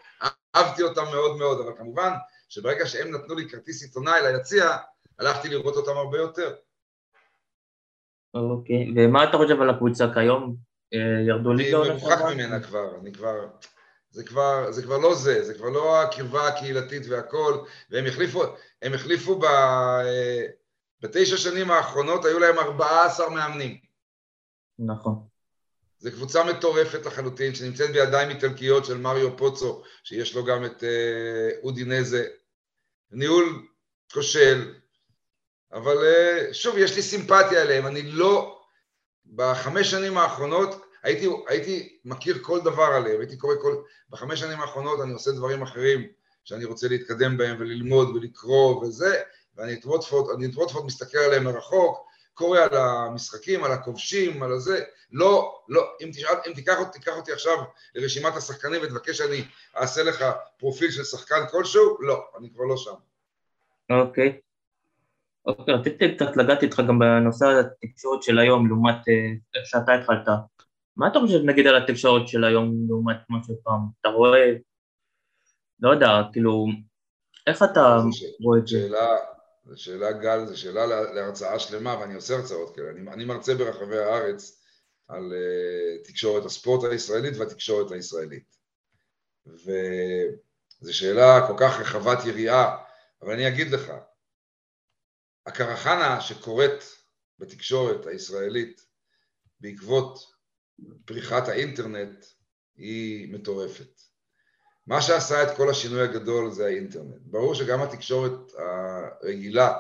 אהבתי 0.57 0.83
אותם 0.83 1.05
מאוד 1.05 1.37
מאוד, 1.37 1.61
אבל 1.61 1.73
כמובן 1.79 2.13
שברגע 2.51 2.87
שהם 2.87 3.15
נתנו 3.15 3.35
לי 3.35 3.49
כרטיס 3.49 3.83
עיתונאי 3.83 4.21
ליציע, 4.23 4.77
הלכתי 5.19 5.49
לראות 5.49 5.77
אותם 5.77 5.97
הרבה 5.97 6.19
יותר. 6.19 6.55
אוקיי, 8.35 8.93
ומה 8.97 9.25
אתה 9.25 9.37
חושב 9.37 9.61
על 9.61 9.71
הקבוצה 9.71 10.15
כיום? 10.15 10.57
אה, 10.95 11.21
ירדו 11.27 11.53
אני 11.53 11.63
ליגה 11.63 11.77
עונה 11.77 11.95
מרוחק? 11.95 12.23
ממנה 12.35 12.61
כבר, 12.63 12.97
אני 13.01 13.13
כבר... 13.13 13.49
זה 14.11 14.25
כבר, 14.25 14.73
זה 14.73 14.83
כבר 14.83 14.99
לא 14.99 15.15
זה, 15.15 15.45
זה 15.45 15.55
כבר 15.55 15.69
לא 15.69 16.03
הקרבה 16.03 16.49
הקהילתית 16.49 17.03
והכל, 17.09 17.59
והם 17.91 18.07
החליפו, 18.07 18.43
הם 18.83 18.95
החליפו 18.95 19.39
ב... 19.39 19.45
אה, 19.45 20.47
בתשע 21.01 21.37
שנים 21.37 21.71
האחרונות, 21.71 22.25
היו 22.25 22.39
להם 22.39 22.59
14 22.59 23.31
מאמנים. 23.31 23.79
נכון. 24.79 25.15
זו 25.99 26.11
קבוצה 26.11 26.45
מטורפת 26.45 27.07
לחלוטין, 27.07 27.55
שנמצאת 27.55 27.91
בידיים 27.91 28.31
איטלקיות 28.31 28.85
של 28.85 28.99
מריו 28.99 29.37
פוצו, 29.37 29.83
שיש 30.05 30.37
לו 30.37 30.45
גם 30.45 30.65
את 30.65 30.85
אה, 30.85 31.51
אודי 31.63 31.85
נזה. 31.85 32.27
ניהול 33.13 33.67
כושל, 34.13 34.75
אבל 35.73 36.05
אה, 36.05 36.55
שוב, 36.55 36.79
יש 36.79 36.97
לי 36.97 37.03
סימפתיה 37.03 37.63
אליהם, 37.63 37.87
אני 37.87 38.03
לא, 38.03 38.61
בחמש 39.35 39.91
שנים 39.91 40.19
האחרונות 40.19 40.83
הייתי, 41.03 41.29
הייתי 41.49 41.99
מכיר 42.05 42.39
כל 42.43 42.61
דבר 42.61 42.83
עליהם, 42.83 43.21
הייתי 43.21 43.37
קורא 43.37 43.55
כל, 43.63 43.83
בחמש 44.11 44.41
שנים 44.41 44.61
האחרונות 44.61 45.01
אני 45.01 45.13
עושה 45.13 45.31
דברים 45.31 45.63
אחרים 45.63 46.07
שאני 46.45 46.65
רוצה 46.65 46.89
להתקדם 46.89 47.37
בהם 47.37 47.57
וללמוד 47.61 48.09
ולקרוא 48.09 48.83
וזה, 48.83 49.23
ואני 49.57 49.75
את 49.75 49.87
ווטפורד, 49.87 50.35
אני 50.35 50.47
את 50.47 50.57
ווטפורד 50.57 50.87
מסתכל 50.87 51.19
עליהם 51.19 51.45
מרחוק, 51.45 52.07
קורא 52.35 52.59
על 52.59 52.77
המשחקים, 52.77 53.65
על 53.65 53.73
הכובשים, 53.73 54.43
על 54.43 54.53
הזה, 54.53 54.85
לא, 55.13 55.61
לא, 55.69 55.83
אם, 56.03 56.11
תשאל, 56.13 56.35
אם 56.49 56.53
תיקח, 56.53 56.79
אותי, 56.79 56.99
תיקח 56.99 57.17
אותי 57.17 57.33
עכשיו 57.33 57.57
לרשימת 57.95 58.37
השחקנים 58.37 58.81
ותבקש 58.83 59.19
שאני 59.19 59.45
אעשה 59.77 60.03
לך 60.03 60.25
פרופיל 60.59 60.91
של 60.91 61.05
שחקן 61.05 61.47
כלשהו, 61.51 61.97
לא, 62.01 62.25
אני 62.39 62.51
כבר 62.51 62.65
לא 62.65 62.77
שם. 62.77 62.95
אוקיי. 63.91 64.41
אוקיי, 65.47 65.75
רציתי 65.75 66.17
קצת 66.17 66.37
לגעת 66.37 66.63
איתך 66.63 66.83
גם 66.89 66.99
בנושא 66.99 67.47
התקשורת 67.47 68.23
של 68.23 68.39
היום 68.39 68.69
לעומת 68.69 69.09
אה, 69.09 69.31
איך 69.55 69.67
שאתה 69.67 69.95
התחלת. 69.95 70.29
מה 70.97 71.09
אתה 71.09 71.19
חושב 71.19 71.39
נגיד 71.45 71.67
על 71.67 71.83
התקשורת 71.83 72.29
של 72.29 72.45
היום 72.45 72.75
לעומת 72.89 73.17
מה 73.29 73.39
פעם? 73.65 73.81
אתה 74.01 74.09
רואה, 74.09 74.53
לא 75.81 75.91
יודע, 75.91 76.23
כאילו, 76.33 76.67
איך 77.47 77.63
אתה 77.63 77.97
רואה 78.41 78.59
את 78.59 78.67
זה? 78.67 78.79
שאלה, 78.79 79.17
זו 79.71 79.83
שאלה 79.83 80.13
גל, 80.13 80.47
זו 80.47 80.61
שאלה 80.61 80.87
להרצאה 80.87 81.59
שלמה, 81.59 81.99
ואני 82.01 82.15
עושה 82.15 82.35
הרצאות 82.35 82.77
כאלה. 82.77 82.91
אני, 82.91 83.11
אני 83.13 83.25
מרצה 83.25 83.55
ברחבי 83.55 83.99
הארץ 83.99 84.63
על 85.09 85.33
uh, 85.33 86.09
תקשורת 86.09 86.45
הספורט 86.45 86.85
הישראלית 86.93 87.37
והתקשורת 87.37 87.93
הישראלית. 87.93 88.57
וזו 89.47 90.95
שאלה 90.95 91.47
כל 91.47 91.55
כך 91.61 91.81
רחבת 91.81 92.19
יריעה, 92.27 92.85
אבל 93.23 93.33
אני 93.33 93.49
אגיד 93.49 93.71
לך, 93.71 93.93
הקרחנה 95.47 96.21
שקורית 96.21 96.97
בתקשורת 97.39 98.07
הישראלית 98.07 98.81
בעקבות 99.61 100.19
פריחת 101.05 101.49
האינטרנט 101.49 102.25
היא 102.77 103.33
מטורפת. 103.33 104.10
מה 104.87 105.03
שעשה 105.03 105.43
את 105.43 105.57
כל 105.57 105.71
השינוי 105.71 106.03
הגדול 106.03 106.51
זה 106.51 106.67
האינטרנט. 106.67 107.23
ברור 107.23 107.55
שגם 107.55 107.83
התקשורת 107.83 108.53
הרגילה 109.23 109.79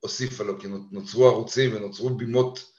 הוסיפה 0.00 0.44
לו, 0.44 0.60
כי 0.60 0.68
נוצרו 0.92 1.26
ערוצים 1.26 1.76
ונוצרו 1.76 2.10
בימות 2.10 2.72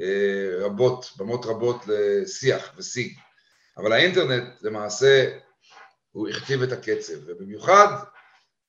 אה, 0.00 0.66
רבות, 0.66 1.10
במות 1.16 1.46
רבות 1.46 1.76
לשיח 1.86 2.72
ושיג. 2.76 3.18
אבל 3.76 3.92
האינטרנט 3.92 4.62
למעשה 4.62 5.38
הוא 6.10 6.28
הכתיב 6.28 6.62
את 6.62 6.72
הקצב, 6.72 7.14
ובמיוחד, 7.26 8.04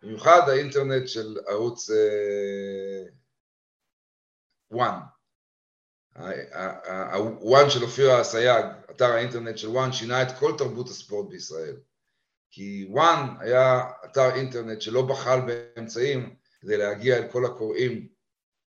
במיוחד 0.01 0.41
האינטרנט 0.49 1.07
של 1.07 1.37
ערוץ 1.47 1.89
וואן. 4.71 4.99
הוואן 7.13 7.69
של 7.69 7.83
אופירה 7.83 8.21
אסייג, 8.21 8.65
אתר 8.91 9.05
האינטרנט 9.05 9.57
של 9.57 9.67
וואן, 9.67 9.91
שינה 9.91 10.21
את 10.21 10.27
כל 10.39 10.53
תרבות 10.57 10.89
הספורט 10.89 11.29
בישראל. 11.29 11.75
כי 12.51 12.85
וואן 12.89 13.27
היה 13.39 13.81
אתר 14.05 14.35
אינטרנט 14.35 14.81
שלא 14.81 15.01
בחל 15.01 15.39
באמצעים 15.41 16.35
כדי 16.61 16.77
להגיע 16.77 17.17
אל 17.17 17.31
כל 17.31 17.45
הקוראים 17.45 18.07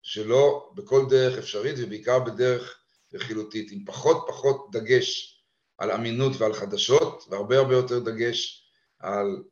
שלו 0.02 0.72
בכל 0.74 1.06
דרך 1.10 1.38
אפשרית 1.38 1.76
ובעיקר 1.78 2.18
בדרך 2.18 2.78
רכילותית, 3.14 3.72
עם 3.72 3.84
פחות 3.84 4.24
פחות 4.28 4.68
דגש 4.72 5.38
על 5.78 5.90
אמינות 5.90 6.32
ועל 6.38 6.52
חדשות 6.52 7.24
והרבה 7.30 7.58
הרבה 7.58 7.74
יותר 7.74 7.98
דגש 7.98 8.68
על 8.98 9.42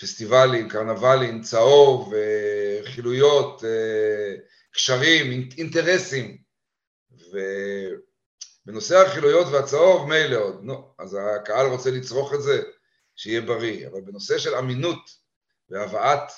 פסטיבלים, 0.00 0.68
קרנבלים, 0.68 1.42
צהוב, 1.42 2.14
רכילויות, 2.82 3.62
קשרים, 4.72 5.48
אינטרסים. 5.58 6.38
ובנושא 8.66 8.96
הרכילויות 8.96 9.46
והצהוב 9.52 10.08
מילא 10.08 10.36
עוד, 10.36 10.64
נו, 10.64 10.94
אז 10.98 11.18
הקהל 11.20 11.66
רוצה 11.66 11.90
לצרוך 11.90 12.34
את 12.34 12.42
זה 12.42 12.62
שיהיה 13.20 13.40
בריא, 13.40 13.88
אבל 13.88 14.00
בנושא 14.00 14.38
של 14.38 14.54
אמינות 14.54 15.10
והבאת 15.68 16.32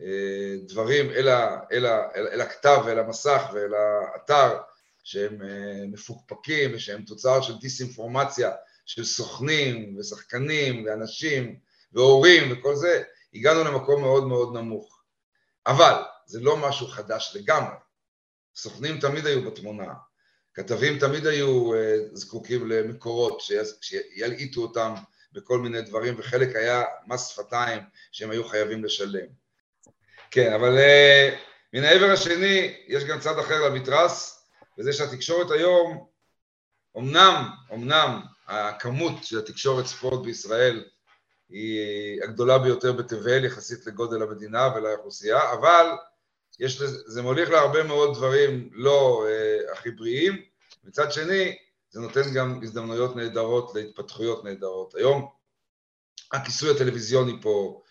אה, 0.00 0.56
דברים 0.68 1.10
אל, 1.10 1.28
ה, 1.28 1.60
אל, 1.72 1.86
ה, 1.86 2.08
אל, 2.16 2.26
אל 2.26 2.40
הכתב 2.40 2.82
ואל 2.86 2.98
המסך 2.98 3.42
ואל 3.52 3.74
האתר 3.74 4.58
שהם 5.04 5.42
אה, 5.42 5.86
מפוקפקים 5.86 6.70
ושהם 6.74 7.02
תוצר 7.02 7.40
של 7.40 7.58
דיסאינפורמציה 7.58 8.50
של 8.86 9.04
סוכנים 9.04 9.96
ושחקנים 9.98 10.84
ואנשים 10.84 11.58
והורים 11.92 12.52
וכל 12.52 12.76
זה, 12.76 13.02
הגענו 13.34 13.64
למקום 13.64 14.00
מאוד 14.00 14.26
מאוד 14.26 14.54
נמוך. 14.54 15.02
אבל 15.66 16.02
זה 16.26 16.40
לא 16.40 16.56
משהו 16.56 16.86
חדש 16.86 17.36
לגמרי. 17.36 17.76
סוכנים 18.56 19.00
תמיד 19.00 19.26
היו 19.26 19.50
בתמונה, 19.50 19.94
כתבים 20.54 20.98
תמיד 20.98 21.26
היו 21.26 21.74
אה, 21.74 21.96
זקוקים 22.12 22.68
למקורות 22.68 23.40
שילעיטו 23.80 24.60
אותם 24.60 24.94
בכל 25.32 25.58
מיני 25.58 25.82
דברים, 25.82 26.14
וחלק 26.18 26.56
היה 26.56 26.82
מס 27.06 27.28
שפתיים 27.28 27.82
שהם 28.12 28.30
היו 28.30 28.44
חייבים 28.44 28.84
לשלם. 28.84 29.26
כן, 30.30 30.52
אבל 30.52 30.78
uh, 30.78 31.34
מן 31.72 31.84
העבר 31.84 32.10
השני, 32.10 32.74
יש 32.86 33.04
גם 33.04 33.20
צד 33.20 33.38
אחר 33.38 33.68
למתרס, 33.68 34.44
וזה 34.78 34.92
שהתקשורת 34.92 35.50
היום, 35.50 36.06
אמנם, 36.98 37.50
אמנם 37.74 38.20
הכמות 38.46 39.24
של 39.24 39.38
התקשורת 39.38 39.86
ספורט 39.86 40.24
בישראל 40.24 40.84
היא 41.48 42.22
הגדולה 42.22 42.58
ביותר 42.58 42.92
בתבל 42.92 43.44
יחסית 43.44 43.86
לגודל 43.86 44.22
המדינה 44.22 44.68
ולאוכלוסייה, 44.76 45.52
אבל 45.52 45.86
יש 46.60 46.80
לזה, 46.80 46.98
זה 47.06 47.22
מוליך 47.22 47.50
להרבה 47.50 47.82
מאוד 47.82 48.14
דברים 48.14 48.70
לא 48.72 49.26
uh, 49.26 49.72
הכי 49.72 49.90
בריאים, 49.90 50.42
מצד 50.84 51.12
שני, 51.12 51.56
זה 51.90 52.00
נותן 52.00 52.34
גם 52.34 52.60
הזדמנויות 52.62 53.16
נהדרות 53.16 53.74
להתפתחויות 53.74 54.44
נהדרות. 54.44 54.94
היום 54.94 55.28
הכיסוי 56.32 56.70
הטלוויזיוני 56.70 57.32
פה 57.42 57.82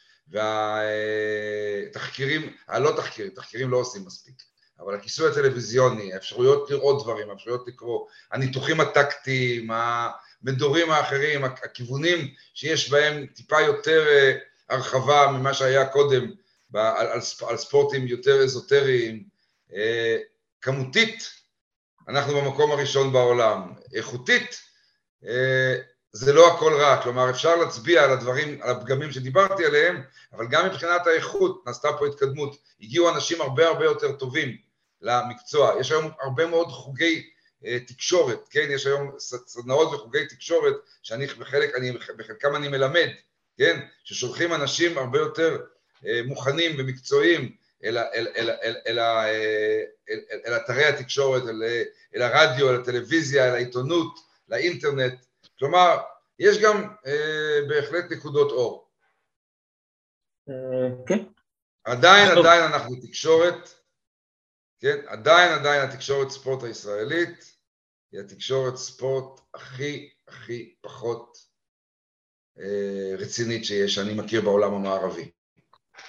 והתחקירים, 1.88 2.54
הלא 2.68 2.94
תחקירים, 2.98 3.32
תחקירים 3.32 3.70
לא 3.70 3.78
עושים 3.78 4.06
מספיק, 4.06 4.44
אבל 4.80 4.96
הכיסוי 4.96 5.32
הטלוויזיוני, 5.32 6.14
האפשרויות 6.14 6.72
לראות 6.72 7.04
דברים, 7.04 7.30
האפשרויות 7.30 7.68
לקרוא, 7.68 8.08
הניתוחים 8.32 8.80
הטקטיים, 8.80 9.70
המדורים 9.72 10.92
האחרים, 10.92 11.44
הכיוונים 11.44 12.34
שיש 12.54 12.92
בהם 12.92 13.26
טיפה 13.26 13.62
יותר 13.62 14.08
אה, 14.08 14.34
הרחבה 14.70 15.32
ממה 15.32 15.54
שהיה 15.54 15.86
קודם 15.86 16.32
על 17.48 17.58
ספורטים 17.58 18.08
יותר 18.08 18.44
אזוטריים, 18.44 19.24
אה, 19.74 20.18
כמותית 20.62 21.30
אנחנו 22.08 22.41
במקום 22.41 22.72
הראשון 22.72 23.13
בעולם. 23.13 23.74
איכותית, 23.93 24.62
אה, 25.28 25.76
זה 26.12 26.34
לא 26.34 26.54
הכל 26.54 26.74
רע, 26.74 27.04
כלומר 27.04 27.30
אפשר 27.30 27.56
להצביע 27.56 28.04
על 28.04 28.12
הדברים, 28.12 28.62
על 28.62 28.70
הפגמים 28.70 29.12
שדיברתי 29.12 29.65
עליהם, 29.65 30.02
אבל 30.34 30.48
גם 30.48 30.65
מבחינת 30.65 31.08
האיכות 31.08 31.63
נעשתה 31.67 31.88
פה 32.00 32.08
התקדמות, 32.08 32.58
הגיעו 32.82 33.10
אנשים 33.10 33.41
הרבה 33.41 33.67
הרבה 33.67 33.86
יותר 33.86 34.12
טובים 34.12 34.58
למקצוע, 35.02 35.74
יש 35.80 35.91
היום 35.91 36.12
הרבה 36.22 36.46
מאוד 36.46 36.67
חוגי 36.67 37.30
אה, 37.65 37.78
תקשורת, 37.88 38.48
כן, 38.50 38.67
יש 38.70 38.86
היום 38.86 39.12
סדנאות 39.20 39.93
וחוגי 39.93 40.26
תקשורת 40.26 40.76
שאני 41.04 41.28
בחלק, 41.28 41.76
אני, 41.76 41.91
בחלקם 42.17 42.56
אני 42.56 42.67
מלמד, 42.67 43.10
כן, 43.58 43.80
ששולחים 44.04 44.54
אנשים 44.54 44.98
הרבה 44.98 45.20
יותר 45.20 45.58
אה, 46.06 46.22
מוכנים 46.26 46.76
ומקצועיים 46.78 47.56
אל, 47.84 47.98
אתרי 50.56 50.86
התקשורת, 50.86 51.44
אל, 51.44 51.63
אל 52.15 52.21
הרדיו, 52.21 52.69
אל 52.69 52.82
הטלוויזיה, 52.82 53.48
אל 53.48 53.54
העיתונות, 53.54 54.19
לאינטרנט. 54.48 55.25
כלומר, 55.60 55.98
יש 56.40 56.58
גם 56.63 56.96
אה, 57.06 57.60
בהחלט 57.69 58.12
נקודות 58.12 58.52
אור. 58.52 58.90
אה, 60.50 61.06
כן. 61.08 61.23
עדיין, 61.84 62.38
עדיין 62.38 62.63
אנחנו 62.63 62.96
תקשורת, 62.96 63.69
כן? 64.80 64.98
עדיין, 65.08 65.52
עדיין 65.52 65.90
התקשורת 65.90 66.30
ספורט 66.30 66.63
הישראלית 66.63 67.58
היא 68.12 68.19
התקשורת 68.19 68.75
ספורט 68.75 69.40
הכי 69.54 70.10
הכי 70.28 70.75
פחות 70.82 71.38
אה, 72.60 73.15
רצינית 73.17 73.65
שיש, 73.65 73.96
שאני 73.96 74.13
מכיר 74.13 74.42
בעולם 74.42 74.73
המערבי. 74.73 75.32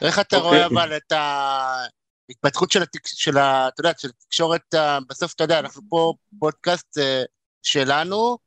איך 0.03 0.19
אתה 0.19 0.37
רואה 0.37 0.65
אוקיי. 0.65 0.79
אבל 0.79 0.97
את 0.97 1.13
ההתפתחות 1.13 2.73
של, 2.73 2.83
התק... 2.83 3.07
של 3.07 3.39
ה... 3.39 3.69
אתה 3.69 3.81
יודע, 3.81 3.93
של 3.99 4.09
התקשורת, 4.09 4.75
בסוף 5.09 5.35
אתה 5.35 5.45
יודע, 5.45 5.59
אנחנו 5.59 5.83
פה 5.89 6.15
פודקאסט 6.39 6.99
אה, 6.99 7.23
שלנו, 7.63 8.39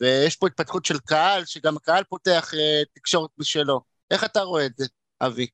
ויש 0.00 0.36
פה 0.36 0.46
התפתחות 0.46 0.84
של 0.84 0.98
קהל, 0.98 1.44
שגם 1.44 1.76
הקהל 1.76 2.04
פותח 2.04 2.54
אה, 2.54 2.82
תקשורת 2.94 3.30
בשלו. 3.38 3.80
איך 4.10 4.24
אתה 4.24 4.40
רואה 4.40 4.66
את 4.66 4.72
זה, 4.76 4.86
אבי? 5.20 5.46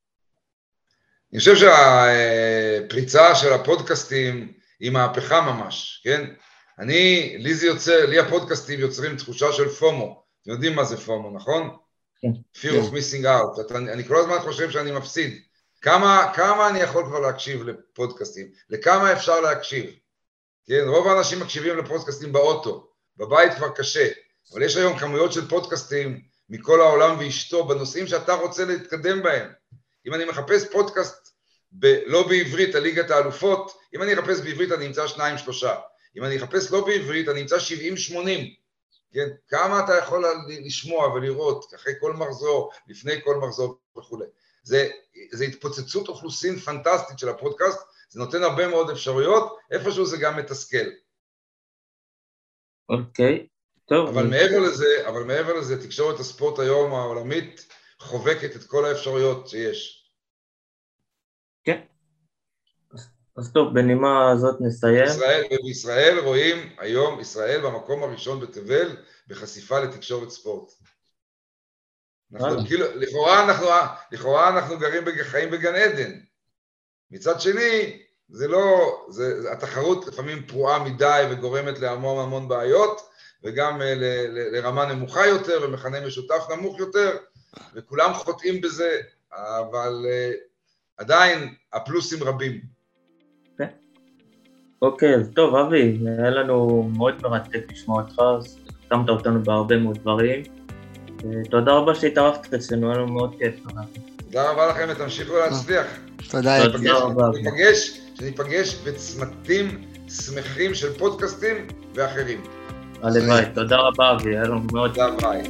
אני 1.33 1.39
חושב 1.39 1.57
שהפריצה 1.57 3.35
של 3.35 3.53
הפודקאסטים 3.53 4.53
היא 4.81 4.91
מהפכה 4.91 5.41
ממש, 5.41 6.01
כן? 6.05 6.25
אני, 6.79 7.35
לי 7.39 7.55
זה 7.55 7.67
יוצר, 7.67 8.07
לי 8.07 8.19
הפודקאסטים 8.19 8.81
יוצרים 8.81 9.17
תחושה 9.17 9.53
של 9.53 9.69
פומו. 9.69 10.25
אתם 10.43 10.51
יודעים 10.51 10.75
מה 10.75 10.85
זה 10.85 10.97
פומו, 10.97 11.31
נכון? 11.31 11.77
כן. 12.23 12.29
fear 12.57 12.73
of 12.73 12.93
missing 12.93 13.25
out. 13.25 13.61
אתה, 13.61 13.79
אני 13.79 14.05
כל 14.05 14.17
הזמן 14.17 14.39
חושב 14.41 14.71
שאני 14.71 14.93
מפסיד. 14.93 15.43
כמה, 15.83 16.33
כמה 16.35 16.69
אני 16.69 16.79
יכול 16.79 17.05
כבר 17.05 17.21
להקשיב 17.21 17.63
לפודקאסטים? 17.63 18.47
לכמה 18.71 19.13
אפשר 19.13 19.41
להקשיב? 19.41 19.91
כן, 20.67 20.85
רוב 20.87 21.09
האנשים 21.09 21.41
מקשיבים 21.41 21.79
לפודקאסטים 21.79 22.33
באוטו, 22.33 22.89
בבית 23.17 23.55
כבר 23.55 23.69
קשה, 23.69 24.09
אבל 24.53 24.63
יש 24.63 24.77
היום 24.77 24.99
כמויות 24.99 25.33
של 25.33 25.49
פודקאסטים 25.49 26.21
מכל 26.49 26.81
העולם 26.81 27.19
ואשתו 27.19 27.65
בנושאים 27.65 28.07
שאתה 28.07 28.33
רוצה 28.33 28.65
להתקדם 28.65 29.23
בהם. 29.23 29.49
אם 30.07 30.15
אני 30.15 30.25
מחפש 30.25 30.65
פודקאסט 30.73 31.29
ב, 31.73 31.87
לא 32.07 32.29
בעברית 32.29 32.75
על 32.75 32.83
ליגת 32.83 33.11
האלופות, 33.11 33.79
אם 33.95 34.03
אני 34.03 34.15
אחפש 34.15 34.41
בעברית 34.41 34.73
אני 34.73 34.87
אמצא 34.87 35.07
שניים 35.07 35.39
שלושה, 35.39 35.75
אם 36.17 36.25
אני 36.25 36.37
אחפש 36.37 36.71
לא 36.71 36.87
בעברית 36.87 37.29
אני 37.29 37.41
אמצא 37.41 37.59
שבעים 37.59 37.97
שמונים, 37.97 38.55
כן? 39.13 39.29
כמה 39.49 39.85
אתה 39.85 39.93
יכול 39.95 40.25
לשמוע 40.49 41.15
ולראות 41.15 41.75
אחרי 41.75 41.93
כל 42.01 42.13
מחזור, 42.13 42.73
לפני 42.87 43.13
כל 43.25 43.37
מחזור 43.37 43.79
וכולי. 43.99 44.27
זה, 44.63 44.89
זה 45.33 45.45
התפוצצות 45.45 46.09
אוכלוסין 46.09 46.57
פנטסטית 46.57 47.19
של 47.19 47.29
הפודקאסט, 47.29 47.81
זה 48.09 48.21
נותן 48.21 48.43
הרבה 48.43 48.69
מאוד 48.69 48.91
אפשרויות, 48.91 49.59
איפשהו 49.71 50.07
זה 50.07 50.17
גם 50.21 50.37
מתסכל. 50.37 50.87
אוקיי, 52.89 53.47
טוב. 53.85 54.09
אבל 54.09 54.27
מעבר 54.27 54.59
לזה, 54.59 55.09
אבל 55.09 55.23
מעבר 55.23 55.55
לזה, 55.55 55.83
תקשורת 55.87 56.21
הספורט 56.21 56.59
היום 56.59 56.95
העולמית 56.95 57.67
חובקת 57.99 58.57
את 58.57 58.65
כל 58.65 58.85
האפשרויות 58.85 59.49
שיש. 59.49 60.11
כן. 61.65 61.81
אז 63.41 63.53
טוב, 63.53 63.75
בנימה 63.75 64.31
הזאת 64.31 64.61
נסיים. 64.61 65.05
ישראל, 65.05 65.45
ובישראל 65.53 66.19
רואים 66.19 66.73
היום 66.79 67.21
ישראל 67.21 67.61
במקום 67.61 68.03
הראשון 68.03 68.41
בתבל 68.41 68.97
בחשיפה 69.29 69.81
לתקשורת 69.81 70.31
ספורט. 70.31 70.73
אנחנו, 72.35 72.67
כאילו, 72.67 72.87
לכאורה 72.95 73.45
אנחנו, 73.45 73.67
לכאורה 74.13 74.49
אנחנו 74.49 74.79
גרים, 74.79 75.05
חיים 75.23 75.51
בגן 75.51 75.75
עדן. 75.75 76.11
מצד 77.11 77.41
שני, 77.41 78.03
זה 78.29 78.49
לא, 78.49 78.97
זה, 79.09 79.53
התחרות 79.53 80.07
לפעמים 80.07 80.47
פרועה 80.47 80.85
מדי 80.85 81.23
וגורמת 81.31 81.79
להמון 81.79 82.25
המון 82.25 82.49
בעיות, 82.49 83.11
וגם 83.45 83.81
ל, 83.81 83.85
ל, 83.85 84.57
לרמה 84.57 84.87
נמוכה 84.87 85.27
יותר 85.27 85.61
ומכנה 85.63 86.07
משותף 86.07 86.43
נמוך 86.51 86.79
יותר, 86.79 87.17
וכולם 87.75 88.15
חוטאים 88.15 88.61
בזה, 88.61 89.01
אבל 89.33 90.07
uh, 90.07 90.37
עדיין 90.97 91.55
הפלוסים 91.73 92.23
רבים. 92.23 92.80
אוקיי, 94.83 95.15
אז 95.15 95.31
טוב, 95.35 95.57
אבי, 95.57 95.99
היה 96.19 96.31
לנו 96.31 96.91
מאוד 96.97 97.15
מרתק 97.23 97.73
לשמוע 97.73 98.03
אותך, 98.03 98.23
הקמת 98.87 99.09
אותנו 99.09 99.43
בהרבה 99.43 99.77
מאוד 99.77 99.99
דברים. 99.99 100.43
תודה 101.51 101.73
רבה 101.73 101.95
שהתארחת 101.95 102.55
אצלנו, 102.55 102.91
היה 102.91 102.99
לנו 102.99 103.13
מאוד 103.13 103.35
כיף. 103.39 103.55
תודה 104.25 104.51
רבה 104.51 104.67
לכם 104.67 104.87
ותמשיכו 104.89 105.33
להצליח. 105.37 105.87
תודה 106.31 106.99
רבה. 106.99 107.25
שניפגש 108.19 108.75
בצמתים 108.85 109.85
שמחים 110.09 110.75
של 110.75 110.93
פודקאסטים 110.93 111.67
ואחרים. 111.95 112.41
הלוואי, 113.03 113.45
תודה 113.55 113.77
רבה 113.77 114.13
אבי, 114.13 114.31
היה 114.31 114.43
לנו 114.43 114.61
מאוד... 114.73 114.91
תודה 114.91 115.11
ביי. 115.21 115.43